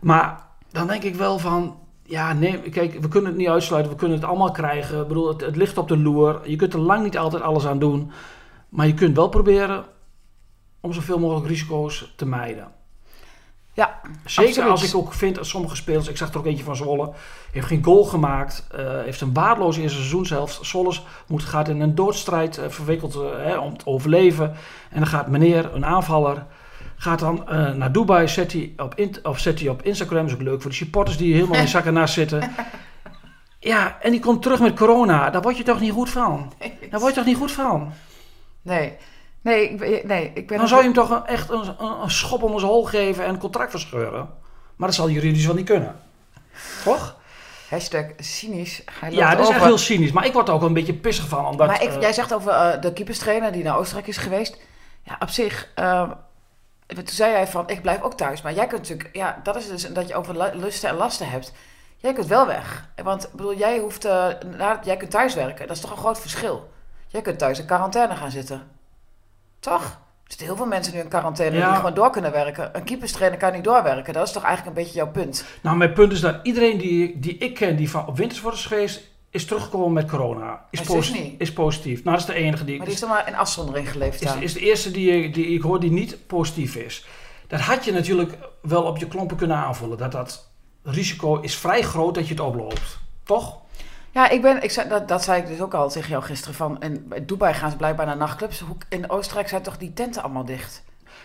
[0.00, 1.78] Maar dan denk ik wel van...
[2.02, 3.92] Ja, nee, kijk, we kunnen het niet uitsluiten.
[3.92, 5.00] We kunnen het allemaal krijgen.
[5.00, 6.40] Ik bedoel, het, het ligt op de loer.
[6.44, 8.12] Je kunt er lang niet altijd alles aan doen.
[8.68, 9.84] Maar je kunt wel proberen
[10.80, 12.68] om zoveel mogelijk risico's te mijden.
[13.72, 14.70] Ja, Zeker absoluut.
[14.70, 16.08] als ik ook vind dat sommige spelers...
[16.08, 17.12] Ik zag er ook eentje van Zwolle.
[17.52, 18.66] Heeft geen goal gemaakt.
[18.70, 20.58] eh, heeft een waardeloze eerste seizoenshelft.
[20.62, 20.94] Zwolle
[21.26, 24.54] moet, gaat in een doodstrijd eh, verwikkeld eh, hè, om te overleven.
[24.90, 26.46] En dan gaat meneer, een aanvaller...
[26.96, 27.44] Gaat dan
[27.76, 30.26] naar Dubai, zet hij, op in, of zet hij op Instagram.
[30.26, 32.50] is ook leuk voor de supporters die helemaal in zakken naast zitten.
[33.58, 35.30] Ja, en die komt terug met corona.
[35.30, 36.52] Daar word je toch niet goed van?
[36.90, 37.92] Daar word je toch niet goed van?
[38.62, 38.96] nee.
[39.40, 40.58] Nee, ik, nee, ik ben...
[40.58, 43.30] Dan zou je hem toch echt een, een, een schop om zijn hol geven en
[43.30, 44.30] een contract verscheuren.
[44.76, 46.00] Maar dat zal juridisch wel niet kunnen.
[46.84, 47.16] Toch?
[47.68, 48.82] Hashtag cynisch.
[49.00, 50.12] Hij Ja, dat is echt heel cynisch.
[50.12, 51.46] Maar ik word er ook een beetje pissig van.
[51.46, 54.58] Omdat, Maar ik, eh, jij zegt over eh, de keeperstrainer die naar Oostenrijk is geweest.
[55.02, 55.68] Ja, op zich...
[55.74, 56.10] eh,
[56.86, 58.42] toen zei jij van, ik blijf ook thuis.
[58.42, 59.16] Maar jij kunt natuurlijk...
[59.16, 61.52] Ja, dat is dus dat je over lusten en lasten hebt.
[61.96, 62.88] Jij kunt wel weg.
[63.02, 64.04] Want bedoel, jij hoeft...
[64.04, 64.28] eh,
[64.82, 65.66] jij kunt thuis werken.
[65.66, 66.70] Dat is toch een groot verschil.
[67.08, 68.62] Jij kunt thuis in quarantaine gaan zitten.
[69.60, 69.82] Toch?
[69.82, 71.66] Er zitten heel veel mensen nu in quarantaine Ja.
[71.68, 72.70] die gewoon door kunnen werken.
[72.76, 74.12] Een keeperstrainer kan niet doorwerken.
[74.12, 75.44] Dat is toch eigenlijk een beetje jouw punt.
[75.62, 78.66] Nou, mijn punt is dat iedereen die, die ik ken die van op wintersport is
[78.66, 80.64] geweest, is teruggekomen met corona.
[80.70, 81.40] Is, posi- niet.
[81.40, 82.04] is positief.
[82.04, 82.76] Nou, dat is de enige die...
[82.76, 85.62] Maar die is toch maar in afzondering geleefd is, is de eerste die, die ik
[85.62, 87.06] hoor die niet positief is.
[87.46, 89.98] Dat had je natuurlijk wel op je klompen kunnen aanvullen.
[89.98, 90.48] Dat dat
[90.82, 92.98] risico is vrij groot dat je het oploopt.
[93.24, 93.58] Toch?
[94.12, 96.54] Ja, ik ben, ik zei, dat, dat zei ik dus ook al tegen jou gisteren.
[96.54, 98.64] Van, in Dubai gaan ze blijkbaar naar nachtclubs.
[98.88, 100.82] In Oostenrijk zijn toch die tenten allemaal dicht?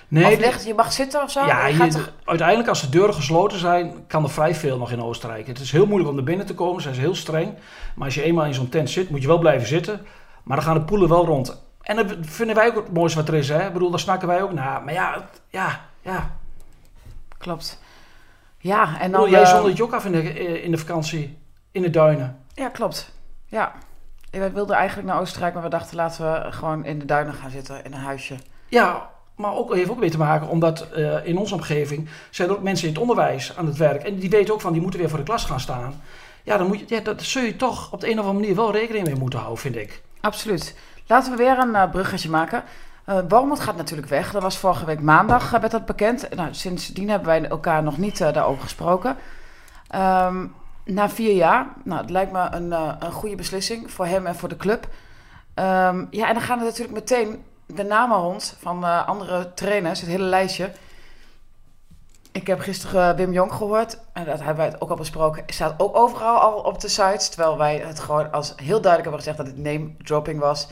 [0.07, 1.45] Nee, of de- ligt, je mag zitten of zo?
[1.45, 5.01] ja, Je je- uiteindelijk als de deuren gesloten zijn, kan er vrij veel nog in
[5.01, 5.47] Oostenrijk.
[5.47, 7.53] Het is heel moeilijk om er binnen te komen, zijn ze heel streng.
[7.95, 10.05] Maar als je eenmaal in zo'n tent zit, moet je wel blijven zitten.
[10.43, 11.63] Maar dan gaan de poelen wel rond.
[11.81, 13.67] En dat vinden wij ook het mooiste wat er is, hè?
[13.67, 14.83] Ik bedoel, daar snakken wij ook naar.
[14.83, 16.31] Maar ja, ja, ja.
[17.37, 17.79] Klopt.
[18.57, 19.21] Ja, en dan...
[19.21, 21.37] bedoel, jij eh, zonder het jok af in de, in de vakantie,
[21.71, 22.39] in de duinen.
[22.55, 23.11] Ja, klopt.
[23.45, 23.73] Ja.
[24.31, 27.49] We wilden eigenlijk naar Oostenrijk, maar we dachten laten we gewoon in de duinen gaan
[27.49, 28.35] zitten, in een huisje.
[28.67, 32.55] Ja, maar ook, heeft ook mee te maken omdat eh, in onze omgeving zijn er
[32.55, 34.03] ook mensen in het onderwijs aan het werk.
[34.03, 36.01] En die weten ook van, die moeten weer voor de klas gaan staan.
[36.43, 38.55] Ja, dan moet je, ja, dat zul je toch op de een of andere manier
[38.55, 40.01] wel rekening mee moeten houden, vind ik.
[40.21, 40.77] Absoluut.
[41.07, 42.63] Laten we weer een eh, bruggetje maken.
[43.27, 44.31] Wormoed gaat natuurlijk weg.
[44.31, 46.35] Dat was vorige week maandag, werd dat bekend.
[46.35, 49.17] Nou, sindsdien hebben wij elkaar nog niet daarover gesproken.
[49.87, 50.45] Ehm,
[50.85, 54.35] na vier jaar, nou, het lijkt me een, eh, een goede beslissing voor hem en
[54.35, 54.87] voor de club.
[55.53, 59.99] Ehm, ja, en dan gaan er natuurlijk meteen de namen rond van eh, andere trainers,
[59.99, 60.71] het hele lijstje.
[62.31, 65.43] Ik heb gisteren eh, Wim Jong gehoord, en dat hebben wij het ook al besproken.
[65.47, 69.19] Staat ook overal al op de sites, terwijl wij het gewoon als heel duidelijk hebben
[69.19, 70.67] gezegd dat het name dropping was.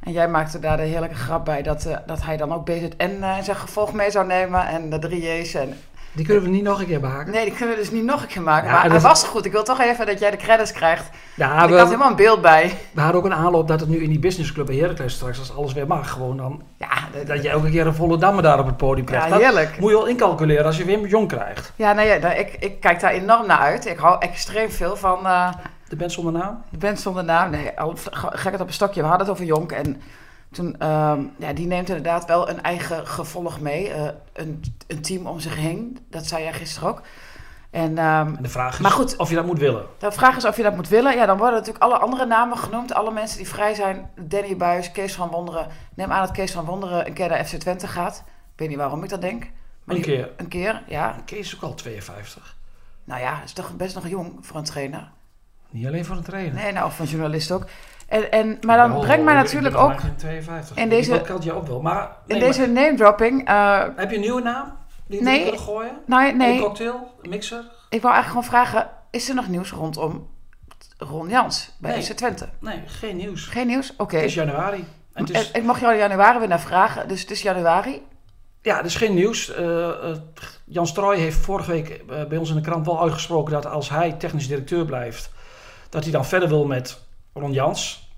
[0.00, 3.44] En jij maakte daar de heerlijke grap bij dat, dat hij dan ook BZN in
[3.44, 5.54] zijn gevolg mee zou nemen en de drie J's.
[5.54, 5.78] En...
[6.16, 7.32] Die kunnen we niet nog een keer behaken.
[7.32, 8.68] Nee, die kunnen we dus niet nog een keer maken.
[8.68, 9.44] Ja, maar dat was goed.
[9.44, 11.08] Ik wil toch even dat jij de credits krijgt.
[11.34, 12.78] Ja, ik had we, helemaal een beeld bij.
[12.92, 15.56] we hadden ook een aanloop dat het nu in die businessclub bij Heracles straks, als
[15.56, 18.58] alles weer mag, gewoon dan, Ja, dat, dat je elke keer een volle damme daar
[18.58, 19.24] op het podium krijgt.
[19.26, 19.78] ja Dat heerlijk.
[19.80, 21.72] moet je wel incalculeren als je Wim Jong krijgt.
[21.76, 23.86] Ja, nou ja, nou, ik, ik kijk daar enorm naar uit.
[23.86, 25.48] Ik hou extreem veel van eh,
[25.88, 26.62] De band zonder naam?
[26.70, 27.50] de band zonder naam.
[27.50, 29.00] Nee, al gek het op een stokje.
[29.02, 30.02] We hadden het over Jonk en
[30.52, 33.88] toen, ehm, ja, die neemt inderdaad wel een eigen gevolg mee.
[33.92, 35.98] eh, een, een team om zich heen.
[36.10, 37.02] Dat zei jij gisteren ook.
[37.70, 39.16] En ehm, En de vraag is Maar goed.
[39.16, 39.84] of je dat moet willen.
[39.98, 41.16] de vraag is of je dat moet willen.
[41.16, 42.94] Ja, dan worden natuurlijk alle andere namen genoemd.
[42.94, 44.10] Alle mensen die vrij zijn.
[44.20, 45.66] Danny Buis, Kees van Wonderen.
[45.94, 48.24] Neem aan dat Kees van Wonderen een keer naar FC Twente gaat.
[48.26, 49.42] Ik weet niet waarom ik dat denk.
[49.84, 50.30] Maar Een die- keer.
[50.36, 51.16] Een keer, ja.
[51.24, 52.56] Kees is ook al 52.
[53.04, 55.10] Nou ja, is toch best nog jong voor een trainer.
[55.70, 56.54] Niet alleen voor een trainer.
[56.54, 57.66] Nee, nou, of een journalist ook.
[58.06, 60.76] En, en, maar dan brengt mij natuurlijk ook maar 52.
[60.76, 61.80] in deze- Dat je ook wel.
[61.80, 63.44] Maar, nee, in deze name dropping.
[63.44, 64.72] maar heb je een nieuwe naam?
[65.06, 65.42] Die Nee.
[65.42, 65.92] kunnen gooien?
[66.06, 67.10] nou Een nee, cocktail?
[67.22, 67.64] Een mixer?
[67.88, 70.28] ik wou eigenlijk gewoon vragen: is er nog nieuws rondom
[70.98, 72.02] Ron Jans bij Nee.
[72.02, 72.48] FC Twente?
[72.60, 73.46] Nee, geen nieuws.
[73.46, 73.94] Geen nieuws?
[73.96, 74.16] Oké.
[74.16, 74.84] Het is januari.
[75.12, 78.02] En het is, Ik mocht jou in januari weer naar vragen, dus het is januari.
[78.62, 79.54] ja, er is geen nieuws.
[79.54, 80.16] Eh, eh,
[80.64, 83.88] Jan Strooij heeft vorige week eh, bij ons in de krant wel uitgesproken dat als
[83.90, 85.30] hij technisch directeur blijft,
[85.88, 87.04] dat hij dan verder wil met
[87.40, 88.10] Ron Jans.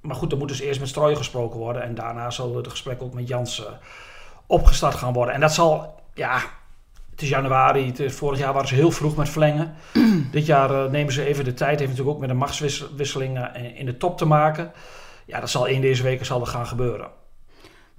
[0.00, 3.02] Maar goed, er moet dus eerst met Strooij gesproken worden en daarna zal het gesprek
[3.02, 3.72] ook met Jans eh,
[4.46, 5.34] opgestart gaan worden.
[5.34, 6.42] En dat zal, ja,
[7.10, 7.86] het is januari.
[7.86, 9.74] Het is, vorig jaar waren ze heel vroeg met verlengen.
[10.30, 11.78] Dit jaar eh, nemen ze even de tijd.
[11.78, 14.72] Heeft natuurlijk ook met een machtswisseling eh, in de top te maken.
[15.26, 17.08] Ja, dat zal één deze weken zal er gaan gebeuren.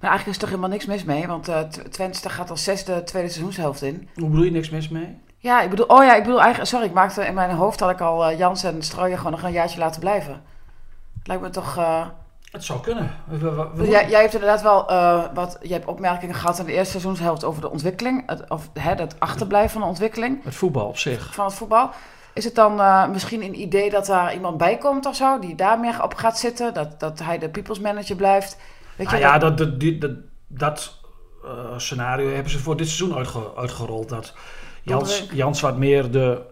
[0.00, 3.02] Maar eigenlijk is er toch helemaal niks mis mee, want Tw- Twente gaat al zesde
[3.02, 4.08] tweede seizoenshelft in.
[4.14, 5.18] Hoe bedoel je niks mis mee?
[5.38, 7.90] Ja, ik bedoel, oh ja, ik bedoel eigenlijk, sorry, ik maakte in mijn hoofd had
[7.90, 10.42] ik al Jans en Strooijen gewoon nog een jaartje laten blijven.
[11.26, 11.76] Lijkt me toch.
[11.76, 12.06] eh,
[12.50, 13.14] Het zou kunnen.
[13.24, 16.58] We, we- we- we- jij, jij hebt inderdaad wel eh, wat, je hebt opmerkingen gehad
[16.58, 20.44] in de eerste seizoenshelft over de ontwikkeling, het, of hè, het achterblijven van de ontwikkeling
[20.44, 21.34] Het voetbal op zich.
[21.34, 21.90] van het voetbal.
[22.32, 25.54] Is het dan eh, misschien een idee dat daar iemand bij komt of zo, die
[25.54, 28.58] daar meer op gaat zitten, dat, dat hij de people's manager blijft?
[28.96, 30.10] Weet Nou je, ja, dat- dat, dat, die- dat,
[30.46, 30.98] dat
[31.76, 34.08] scenario hebben ze voor dit seizoen uitge- uitgerold.
[34.08, 34.34] Dat
[34.82, 35.28] Jans.
[35.32, 36.42] Jans wat meer de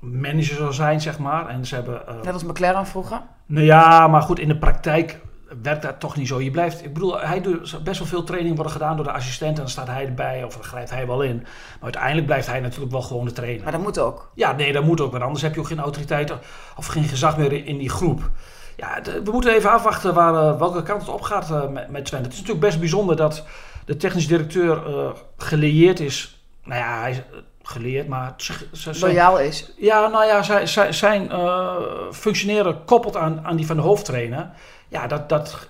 [0.00, 1.48] manager zou zijn, zeg maar.
[1.48, 2.02] En ze hebben...
[2.22, 3.20] net als McLaren vroeger.
[3.46, 5.20] Nou ja, maar goed, in de praktijk
[5.62, 6.40] werkt dat toch niet zo.
[6.40, 9.56] Je blijft, ik bedoel, hij doet best wel veel training worden gedaan door de assistent
[9.56, 11.36] en dan staat hij erbij of dan grijpt hij wel in.
[11.36, 13.62] Maar uiteindelijk blijft hij natuurlijk wel gewoon de trainer.
[13.62, 14.30] Maar dat moet ook.
[14.34, 16.34] Ja, nee, dat moet ook, want anders heb je ook geen autoriteit
[16.76, 18.30] of geen gezag meer in, die groep.
[18.76, 22.04] Ja, we moeten even afwachten waar, eh, welke kant het op gaat eh, met, met
[22.04, 22.24] Twente.
[22.24, 23.46] Het is natuurlijk best bijzonder dat
[23.84, 26.44] de technisch directeur eh gelieerd is.
[26.64, 27.24] Nou ja, hij
[27.66, 29.72] geleerd, maar ze- Loyaal is.
[29.76, 31.76] ja, nou ja, zij, zij, zijn eh,
[32.12, 34.50] functioneren koppelt aan, aan die van de hoofdtrainer.
[34.88, 35.68] Ja, dat, dat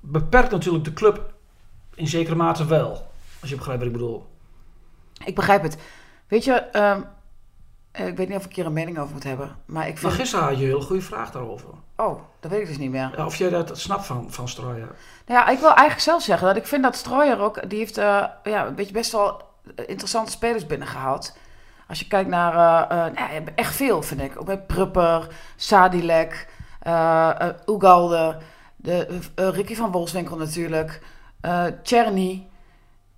[0.00, 1.34] beperkt natuurlijk de club
[1.94, 3.06] in zekere mate wel.
[3.40, 4.26] Als je begrijpt wat ik bedoel.
[5.24, 5.76] Ik begrijp het.
[6.28, 7.00] Weet je, ehm,
[7.92, 9.56] eh, ik weet niet of ik hier een mening over moet hebben.
[9.64, 10.12] Maar ik Maar vind...
[10.12, 11.68] gisteren had je een hele goede vraag daarover.
[11.96, 13.12] Oh, dat weet ik dus niet meer.
[13.16, 14.48] Ja, of jij dat snapt van, van.
[14.56, 14.78] Nou
[15.26, 17.68] ja, ik wil eigenlijk zelf zeggen dat ik vind dat Strooier ook...
[17.70, 19.42] Die heeft eh, ja, een beetje best wel
[19.86, 21.36] interessante spelers binnengehaald.
[21.88, 22.54] Als je kijkt naar...
[22.88, 24.40] nou, ja, echt veel, vind ik.
[24.40, 26.48] Ook met Prupper, Sadilek,
[26.80, 28.38] eh, Ugalde...
[28.76, 31.00] De, Ricky van Wolfswinkel natuurlijk.
[31.82, 32.48] Czerny.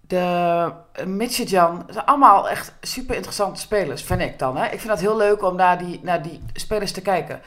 [0.01, 0.73] De
[1.07, 1.47] uh,
[1.89, 4.57] zijn allemaal echt super interessante spelers, vind ik dan.
[4.57, 4.65] Hè?
[4.65, 7.41] Ik vind dat heel leuk om naar die, naar die spelers te kijken.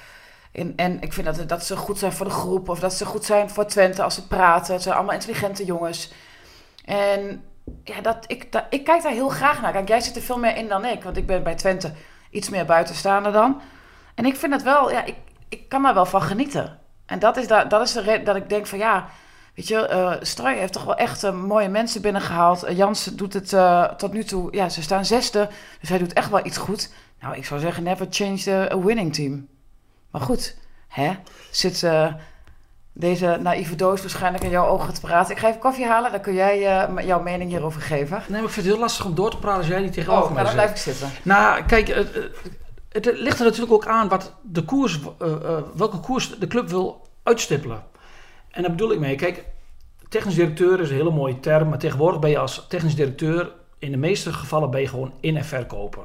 [0.51, 2.69] En, en ik vind dat, dat ze goed zijn voor de groep.
[2.69, 4.73] Of dat ze goed zijn voor Twente als ze praten.
[4.73, 6.11] Het zijn allemaal intelligente jongens.
[6.85, 7.43] En
[7.83, 9.71] ja, dat, ik, dat, ik kijk daar heel graag naar.
[9.71, 11.03] Kijk, jij zit er veel meer in dan ik.
[11.03, 11.93] Want ik ben bij Twente
[12.29, 13.61] iets meer buitenstaander dan.
[14.15, 15.15] En ik vind het wel, ja, ik,
[15.49, 16.79] ik kan daar wel van genieten.
[17.05, 19.09] En dat is, da, dat is de reden dat ik denk van ja,
[19.55, 19.89] weet je,
[20.39, 22.63] uh, heeft toch wel echt uh, mooie mensen binnengehaald.
[22.63, 23.49] Uh, Jansen doet het
[23.97, 25.49] tot nu toe, ja, ze staan zesde.
[25.79, 26.93] Dus hij doet echt wel iets goed.
[27.19, 29.47] Nou, ik zou zeggen, never change the, winning team.
[30.11, 30.57] Maar goed,
[30.87, 31.11] hè,
[31.51, 31.87] zit
[32.93, 35.31] deze naïeve doos waarschijnlijk in jouw ogen te praten.
[35.31, 38.17] Ik ga even koffie halen, dan kun jij uh, jouw mening hierover geven.
[38.17, 40.27] Nee, maar ik vind het heel lastig om door te praten als jij niet tegenover
[40.27, 41.09] oh, mij nou, dan blijf ik zitten.
[41.23, 42.09] Nou, kijk, het,
[42.89, 46.69] het, ligt er natuurlijk ook aan wat de koers, uh, uh, welke koers de club
[46.69, 47.83] wil uitstippelen.
[48.51, 49.15] En daar bedoel ik mee.
[49.15, 49.45] Kijk,
[50.09, 53.91] technisch directeur is een hele mooie term, maar tegenwoordig ben je als technisch directeur in
[53.91, 56.03] de meeste gevallen ben je gewoon in- en verkoper.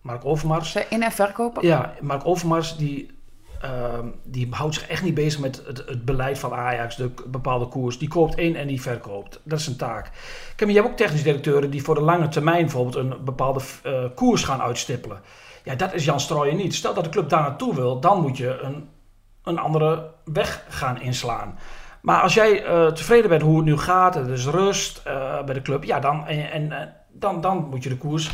[0.00, 0.74] Mark Overmars.
[0.88, 1.64] In- en verkoper?
[1.64, 3.17] Ja, Mark Overmars die
[3.64, 7.66] Uh, die houdt zich echt niet bezig met het, het, beleid van Ajax, de bepaalde
[7.66, 7.98] koers.
[7.98, 9.40] Die koopt in en die verkoopt.
[9.42, 10.10] Dat is een taak.
[10.56, 14.04] Kijk, je hebt ook technisch directeuren die voor de lange termijn bijvoorbeeld een bepaalde uh,
[14.14, 15.20] koers gaan uitstippelen.
[15.64, 16.74] Ja, dat is Jan Strooijen niet.
[16.74, 18.88] Stel dat de club daar naartoe wil, dan moet je een,
[19.42, 21.58] een andere weg gaan inslaan.
[22.02, 25.02] Maar als jij uh, tevreden bent hoe het nu gaat, er is rust
[25.44, 28.30] bij de club, ja, dan, en, en, dan, dan moet je de koers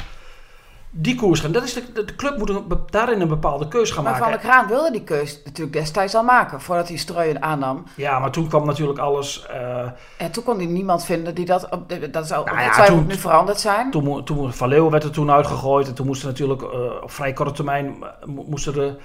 [0.96, 1.52] die koers gaan.
[1.52, 4.28] Dat is de, de club moet een, daarin een bepaalde keus gaan maar maken.
[4.28, 7.84] Maar Van der Kraan wilde die keus natuurlijk destijds al maken, voordat hij Strooien aannam.
[7.96, 9.46] Ja, maar toen kwam natuurlijk alles...
[9.50, 9.78] Uh...
[10.16, 11.68] En toen kon hij niemand vinden die dat...
[12.10, 13.90] Dat zou nou ja, dat toen, nu veranderd zijn.
[13.90, 15.88] Toen, toen Van Leeuwen werd er toen uitgegooid.
[15.88, 16.68] En toen moesten natuurlijk uh,
[17.02, 17.94] op vrij korte termijn...
[18.24, 18.96] moesten er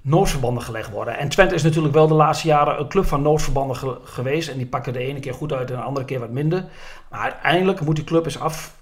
[0.00, 1.18] noodverbanden gelegd worden.
[1.18, 4.48] En Twente is natuurlijk wel de laatste jaren een club van noodverbanden ge geweest.
[4.48, 6.64] En die pakken de ene keer goed uit en de andere keer wat minder.
[7.10, 8.74] Maar uiteindelijk moet die club eens af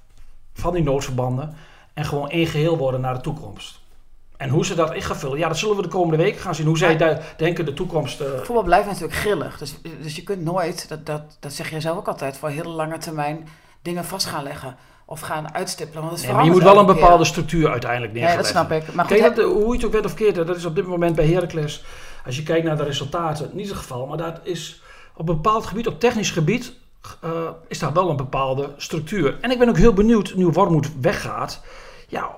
[0.54, 1.56] van die noodverbanden...
[1.94, 3.80] En gewoon één geheel worden naar de toekomst.
[4.36, 6.54] En hoe ze dat in gaan vullen, ja, dat zullen we de komende weken gaan
[6.54, 6.66] zien.
[6.66, 7.20] Hoe zij ja.
[7.36, 8.20] denken de toekomst.
[8.20, 8.26] Uh...
[8.42, 9.58] Voetbal blijft natuurlijk grillig.
[9.58, 12.70] Dus, dus je kunt nooit, dat, dat, dat zeg jij zelf ook altijd, voor heel
[12.70, 13.48] lange termijn
[13.82, 14.76] dingen vast gaan leggen.
[15.04, 16.04] Of gaan uitstippelen.
[16.04, 17.26] Want nee, maar je moet wel een bepaalde keer.
[17.26, 18.38] structuur uiteindelijk neerleggen.
[18.38, 18.94] Ja, dat snap ik.
[18.94, 21.14] Maar Kijk, dat, hoe je het ook bent of keert, dat is op dit moment
[21.16, 21.84] bij Heracles,
[22.26, 24.06] als je kijkt naar de resultaten, niet het geval.
[24.06, 24.82] Maar dat is
[25.14, 26.72] op een bepaald gebied, op technisch gebied,
[27.24, 27.30] uh,
[27.68, 29.38] is daar wel een bepaalde structuur.
[29.40, 31.62] En ik ben ook heel benieuwd, nu Wormoed weggaat,
[32.08, 32.30] ja,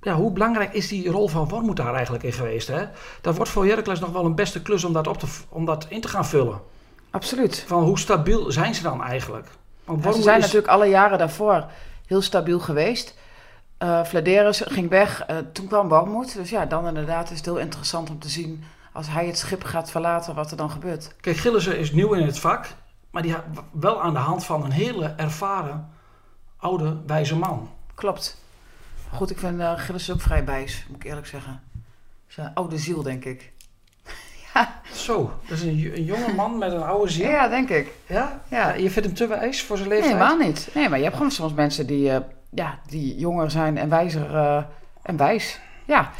[0.00, 2.68] ja, hoe belangrijk is die rol van Wormoed daar eigenlijk in geweest?
[2.68, 2.84] Hè?
[3.20, 5.86] Dat wordt voor Heracles nog wel een beste klus om dat, op te, om dat
[5.88, 6.60] in te gaan vullen.
[7.10, 7.64] Absoluut.
[7.66, 9.46] Van hoe stabiel zijn ze dan eigenlijk?
[9.84, 10.42] Want ja, ze zijn is...
[10.42, 11.64] natuurlijk alle jaren daarvoor
[12.06, 13.14] heel stabiel geweest.
[13.82, 16.34] Uh, Vladeris ging weg, uh, toen kwam Wormoed.
[16.34, 18.64] Dus ja, dan inderdaad is het heel interessant om te zien...
[18.92, 21.14] als hij het schip gaat verlaten, wat er dan gebeurt.
[21.20, 22.66] Kijk, Gillissen is nieuw in het vak...
[23.18, 25.90] maar die wel aan de hand van een hele ervaren,
[26.56, 27.70] oude, wijze man.
[27.94, 28.42] Klopt.
[29.12, 31.62] Goed, ik vind uh, Gilles ook vrij bijs, moet ik eerlijk zeggen.
[32.26, 33.52] Zijn oude ziel, denk ik.
[34.54, 34.80] ja.
[34.92, 37.28] Zo, dat is een, een, jonge man met een oude ziel.
[37.28, 37.92] Ja, denk ik.
[38.06, 38.42] Ja?
[38.48, 38.72] ja?
[38.72, 40.14] Je vindt hem te wijs voor zijn leeftijd?
[40.14, 40.68] Nee, helemaal niet.
[40.74, 42.16] Nee, maar je hebt gewoon soms mensen die, uh,
[42.50, 44.62] ja, die jonger zijn en wijzer uh,
[45.02, 45.60] en wijs.
[45.84, 46.10] Ja.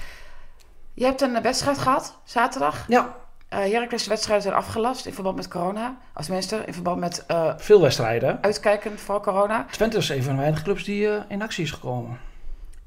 [0.94, 2.84] Je hebt een wedstrijd gehad, zaterdag.
[2.88, 3.16] Ja.
[3.52, 5.96] Uh, Heracles wedstrijden zijn afgelast in verband met corona.
[6.12, 7.24] Als tenminste, in verband met...
[7.30, 8.42] Uh, Veel wedstrijden.
[8.42, 9.66] Uitkijkend voor corona.
[9.70, 12.18] Twente is een van de weinige clubs die uh, in actie is gekomen.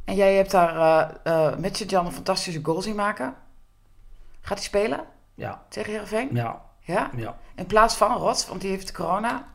[0.05, 3.33] En jij hebt daar uh, met Jan een fantastische goal zien maken.
[4.41, 5.03] Gaat hij spelen?
[5.35, 5.61] Ja.
[5.69, 6.29] Tegen Heerenveen?
[6.33, 6.61] Ja.
[6.79, 7.09] Ja?
[7.15, 7.37] Ja.
[7.55, 9.47] In plaats van Rots, want die heeft corona.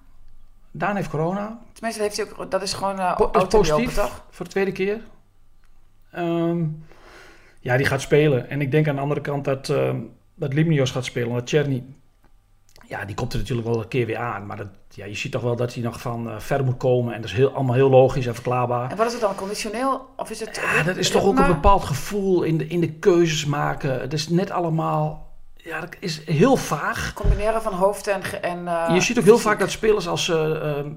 [0.70, 1.58] Daan heeft corona.
[1.72, 4.24] Tenminste, heeft hij ook, dat is gewoon uh, po is positief toch?
[4.30, 5.00] voor de tweede keer.
[6.16, 6.86] Um,
[7.60, 8.50] ja, die gaat spelen.
[8.50, 9.94] En ik denk aan de andere kant dat, uh,
[10.36, 11.32] dat Limnios gaat spelen.
[11.32, 11.84] Dat Cherny,
[12.88, 14.46] ja, die komt er natuurlijk wel een keer weer aan.
[14.46, 17.14] Maar dat, ja, je ziet toch wel dat hij nog van uh, ver moet komen.
[17.14, 18.90] En dat is heel, allemaal heel logisch en verklaarbaar.
[18.90, 20.06] En wat is het dan, conditioneel?
[20.16, 22.92] Of is het ja, dat is toch ook een bepaald gevoel in de, in de
[22.92, 24.00] keuzes maken.
[24.00, 25.24] Het is net allemaal...
[25.54, 27.12] Ja, dat is heel vaag.
[27.14, 28.42] Combineren van hoofd en...
[28.42, 30.92] en uh, je ziet ook heel vaak dat spelers als ze uh,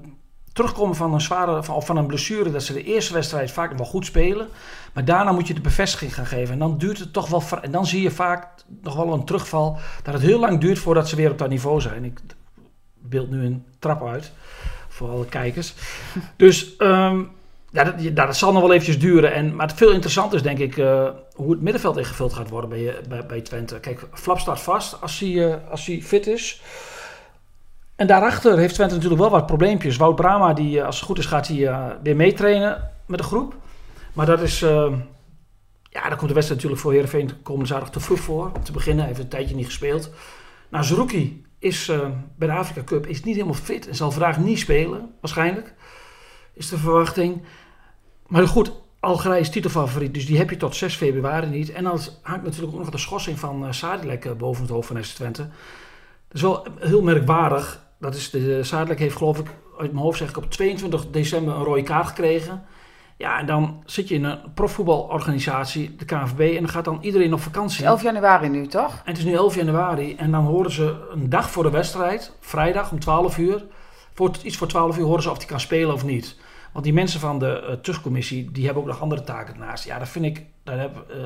[0.52, 1.62] terugkomen van een zware...
[1.62, 4.48] Van, of van een blessure, dat ze de eerste wedstrijd vaak nog wel goed spelen.
[4.92, 6.52] Maar daarna moet je de bevestiging gaan geven.
[6.52, 7.42] En dan duurt het toch wel...
[7.62, 8.48] En dan zie je vaak
[8.82, 9.78] nog wel een terugval.
[10.02, 12.04] Dat het heel lang duurt voordat ze weer op dat niveau zijn.
[12.04, 12.20] Ik
[12.94, 14.32] beeld nu een trap uit.
[14.88, 15.74] Voor alle kijkers.
[16.36, 17.30] Dus um,
[17.70, 19.32] ja, dat, ja, dat zal nog wel eventjes duren.
[19.32, 22.70] En, maar het veel interessanter is denk ik uh, hoe het middenveld ingevuld gaat worden
[22.70, 23.80] bij, bij, bij Twente.
[23.80, 26.62] Kijk, Flap staat vast als hij, uh, als hij fit is.
[28.00, 29.96] En daarachter heeft Twente natuurlijk wel wat probleempjes.
[29.96, 33.24] Wout Brama, die, uh, als het goed is, gaat hij uh, weer meetrainen met de
[33.24, 33.56] groep.
[34.12, 34.62] Maar dat is...
[34.62, 34.92] Uh,
[35.82, 38.52] ja, daar komt de wedstrijd natuurlijk voor Heerenveen komende zaterdag te vroeg voor.
[38.62, 40.10] Te beginnen, hij heeft een tijdje niet gespeeld.
[40.68, 44.38] Nou, Zerouki is uh, bij de Afrika Cup is niet helemaal fit en zal vandaag
[44.38, 45.74] niet spelen, waarschijnlijk.
[46.54, 47.42] Is de verwachting.
[48.26, 51.72] Maar goed, Algerije is titelfavoriet, dus die heb je tot 6 februari niet.
[51.72, 55.04] En dan hangt natuurlijk ook nog de schorsing van uh, Sadilek boven het hoofd van
[55.04, 55.42] FC Twente.
[56.28, 57.88] Dat is wel heel merkwaardig.
[58.00, 59.46] Dat is de, Sadilek heeft geloof ik
[59.78, 62.64] uit mijn hoofd zeg ik, op 22 december een rode kaart gekregen.
[63.16, 67.32] Ja, en dan zit je in een profvoetbalorganisatie, de KNVB, en dan gaat dan iedereen
[67.32, 67.84] op vakantie.
[67.84, 68.92] 11 januari nu, toch?
[68.92, 72.32] En het is nu 11 januari en dan horen ze een dag voor de wedstrijd,
[72.40, 73.64] vrijdag om 12 uur,
[74.14, 76.36] voor, iets voor 12 uur horen ze of hij kan spelen of niet.
[76.72, 79.84] Want die mensen van de uh, die hebben ook nog andere taken ernaast.
[79.84, 81.16] Ja, dat vind ik, dat heb, uh,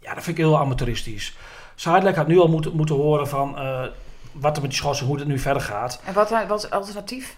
[0.00, 1.36] ja, dat vind ik heel amateuristisch.
[1.74, 3.82] Zuidelijk had nu al moeten, moeten horen van uh,
[4.40, 6.00] wat er met die schorsing, hoe het nu verder gaat.
[6.04, 7.36] En wat, wat is alternatief?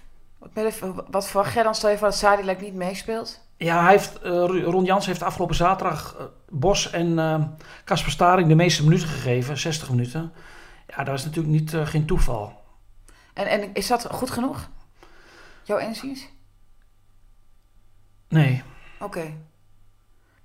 [1.10, 1.74] Wat verwacht jij dan?
[1.74, 3.40] Stel je voor dat Sadilek niet meespeelt?
[3.56, 7.14] Ja, hij heeft, uh, Ron Jans heeft afgelopen zaterdag uh, Bos en
[7.84, 10.32] Casper uh, Staring de meeste minuten gegeven, 60 minuten.
[10.86, 12.60] Ja, dat is natuurlijk niet, geen toeval.
[13.34, 14.68] En, en is dat goed genoeg?
[15.62, 16.28] Jouw inziens?
[18.28, 18.62] Nee.
[18.94, 19.04] Oké.
[19.04, 19.36] Okay.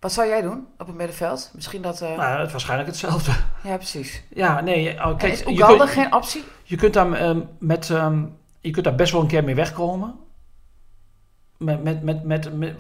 [0.06, 1.52] Wat zou jij doen op het middenveld?
[1.54, 2.02] Misschien dat...
[2.02, 2.18] Uh...
[2.18, 3.32] Nou, het waarschijnlijk hetzelfde.
[3.64, 4.24] Ja, precies.
[4.34, 5.06] Ja, nee.
[5.06, 6.44] Oh, kijk, is Oegalde geen optie?
[6.64, 10.16] Je kunt, daar, um, met, um, je kunt daar best wel een keer mee wegkomen.
[11.58, 12.78] Met, met, met, met, met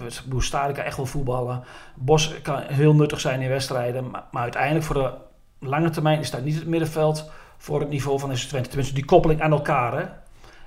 [0.53, 1.63] kan echt wel voetballen.
[1.95, 4.09] Bos kan heel nuttig zijn in wedstrijden.
[4.09, 5.13] Maar, maar, uiteindelijk voor de
[5.59, 8.69] lange termijn is dat niet het middenveld voor het niveau van SC Twente.
[8.69, 9.97] Tenminste, die koppeling aan elkaar.
[9.97, 10.05] Hè?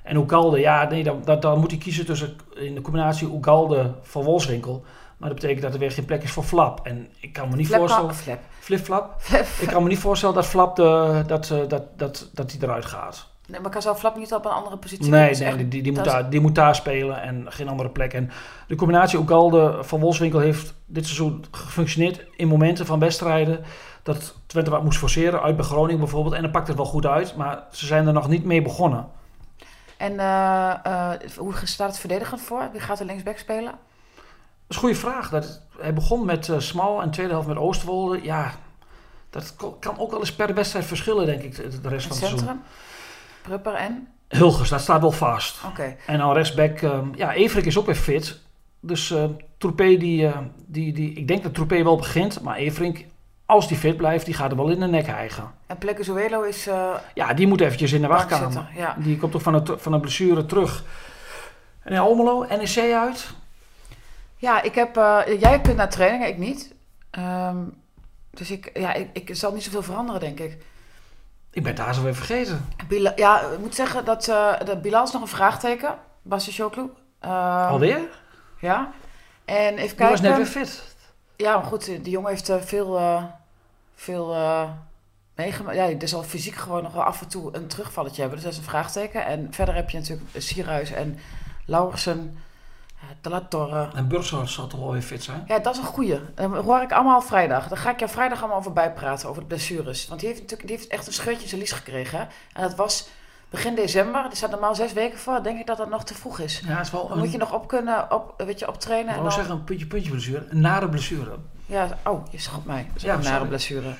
[0.03, 3.94] En Oegalde, ja, nee, dan, dan, dan moet hij kiezen tussen in de combinatie Oegalde
[4.03, 4.85] van Wolfswinkel.
[5.19, 6.87] Maar dat betekent dat er weer geen plek is voor Flap.
[6.87, 8.15] En ik kan me niet flap, voorstellen...
[8.15, 8.41] Flap.
[8.61, 9.23] Flip-flap?
[9.61, 13.29] ik kan me niet voorstellen dat Flap de, dat, dat, dat, dat die eruit gaat.
[13.47, 15.93] Nee, maar kan zou Flap niet op een andere positie Nee, nee die, die, die,
[15.93, 18.13] moet daar, die moet daar spelen en geen andere plek.
[18.13, 18.31] En
[18.67, 23.65] de combinatie Oegalde van Wolfswinkel heeft dit seizoen gefunctioneerd in momenten van wedstrijden
[24.03, 26.35] dat Twente wat moest forceren, uit bij Groningen bijvoorbeeld.
[26.35, 29.07] En dan pakt het wel goed uit, maar ze zijn er nog niet mee begonnen.
[29.97, 32.69] En uh, uh, hoe staat het verdedigend voor?
[32.73, 33.73] Wie gaat er linksback spelen?
[34.69, 35.31] Is een goede vraag.
[35.31, 38.23] Dat, hij begon met uh, Smal en tweede helft met Oosterwolde.
[38.23, 38.55] Ja,
[39.31, 42.61] dat kan ook wel eens per wedstrijd verschillen, denk ik, de rest van het seizoen.
[43.43, 44.09] Prupper en?
[44.29, 45.57] Hulgers, dat staat wel vast.
[45.65, 45.67] Oké.
[45.67, 45.97] Okay.
[46.07, 48.39] En dan rechtsback, um, ja, Everik is ook weer fit.
[48.81, 49.25] Dus uh,
[49.59, 53.05] Troepé, die, uh, die, die, ik denk dat Troepé wel begint, maar Everink,
[53.47, 55.51] als die fit blijft, die gaat er wel in de nek hijgen.
[55.67, 56.67] En Plekezuelo is...
[56.67, 58.69] Uh, ja, die moet eventjes in de wachtkamer.
[58.77, 58.97] Ja.
[58.99, 60.85] Die komt toch van een, van een blessure terug.
[61.83, 63.31] En in Almelo, NEC uit?
[64.40, 66.74] Ja, ik heb, uh, jij kunt naar trainingen, ik niet.
[67.18, 67.83] Um,
[68.31, 70.59] dus ik, ja, ik, ik zal niet zoveel veranderen, denk ik.
[71.51, 72.68] Ik ben daar zo weer vergeten.
[72.88, 75.98] Bila ja, ik moet zeggen dat uh, de Bilal is nog een vraagteken.
[76.22, 76.90] Basje Showclub.
[77.24, 78.01] Um, Alweer?
[78.61, 78.90] Ja.
[79.44, 79.96] En even kijken.
[79.96, 80.96] Die was net weer fit.
[81.37, 83.24] Ja, maar goed, die jongen heeft uh, veel, uh,
[83.94, 84.70] veel uh,
[85.35, 85.77] meegemaakt.
[85.77, 88.40] Ja, er zal fysiek gewoon nog wel af en toe een terugvalletje hebben.
[88.40, 89.24] Dus dat is een vraagteken.
[89.24, 91.18] En verder heb je natuurlijk Sierhuis en
[91.66, 92.38] Lauwersen.
[93.21, 93.89] De La Torre.
[93.95, 95.45] En Burgshorst zal toch wel weer fit zijn?
[95.47, 96.21] Ja, dat is een goeie.
[96.35, 97.69] Dat hoor ik allemaal vrijdag.
[97.69, 100.09] Daar ga ik jou vrijdag allemaal over bijpraten, over de blessures.
[100.09, 102.19] Want die heeft natuurlijk die heeft echt een scheurtje in zijn lies gekregen.
[102.19, 102.25] Hè?
[102.53, 103.09] En dat was
[103.51, 104.25] begin december.
[104.25, 105.43] Er staat normaal zes weken voor.
[105.43, 106.63] Denk ik dat dat nog te vroeg is.
[106.67, 109.15] Ja, is wel Dan een, moet je nog op kunnen, op, weet je, optrainen.
[109.17, 109.33] Ik dan...
[109.33, 110.47] zeggen een puntje, puntje blessure.
[110.49, 111.37] Een nare blessure.
[111.67, 112.87] Ja, oh, je schat mij.
[112.87, 113.49] Dat is Ja, een nare sorry.
[113.49, 113.95] blessure.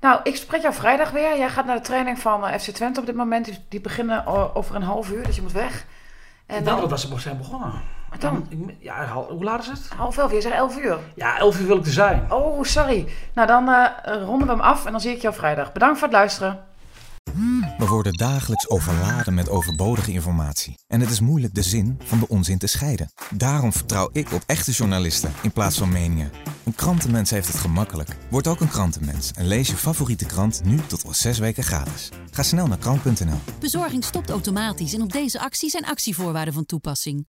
[0.00, 1.36] Nou, ik spreek jou vrijdag weer.
[1.38, 3.60] Jij gaat naar de training van eh, FC Twente op dit moment.
[3.68, 5.86] Die, beginnen o- over een half uur, dus je moet weg.
[6.46, 7.96] En dacht dan, dat ze zijn begonnen.
[8.10, 8.46] Wat dan?
[8.48, 9.88] Ik- Ja, hoe laat is het?
[9.96, 10.98] half elf, je zegt elf uur.
[11.14, 12.32] Ja, 11 uur wil ik er zijn.
[12.32, 13.08] Oh, sorry.
[13.34, 15.72] Nou, dan eh, ronden we hem af en dan zie ik jou vrijdag.
[15.72, 16.58] Bedankt voor het luisteren.
[17.78, 20.78] We worden dagelijks overladen met overbodige informatie.
[20.86, 23.10] En het is moeilijk de zin van de onzin te scheiden.
[23.30, 26.30] Daarom vertrouw ik op echte journalisten in plaats van meningen.
[26.64, 28.08] Een krantenmens heeft het gemakkelijk.
[28.30, 32.08] Word ook een krantenmens en lees je favoriete krant nu tot al zes weken gratis.
[32.30, 33.38] Ga snel naar krant.nl.
[33.60, 37.26] Bezorging stopt automatisch en op deze actie zijn actievoorwaarden van toepassing.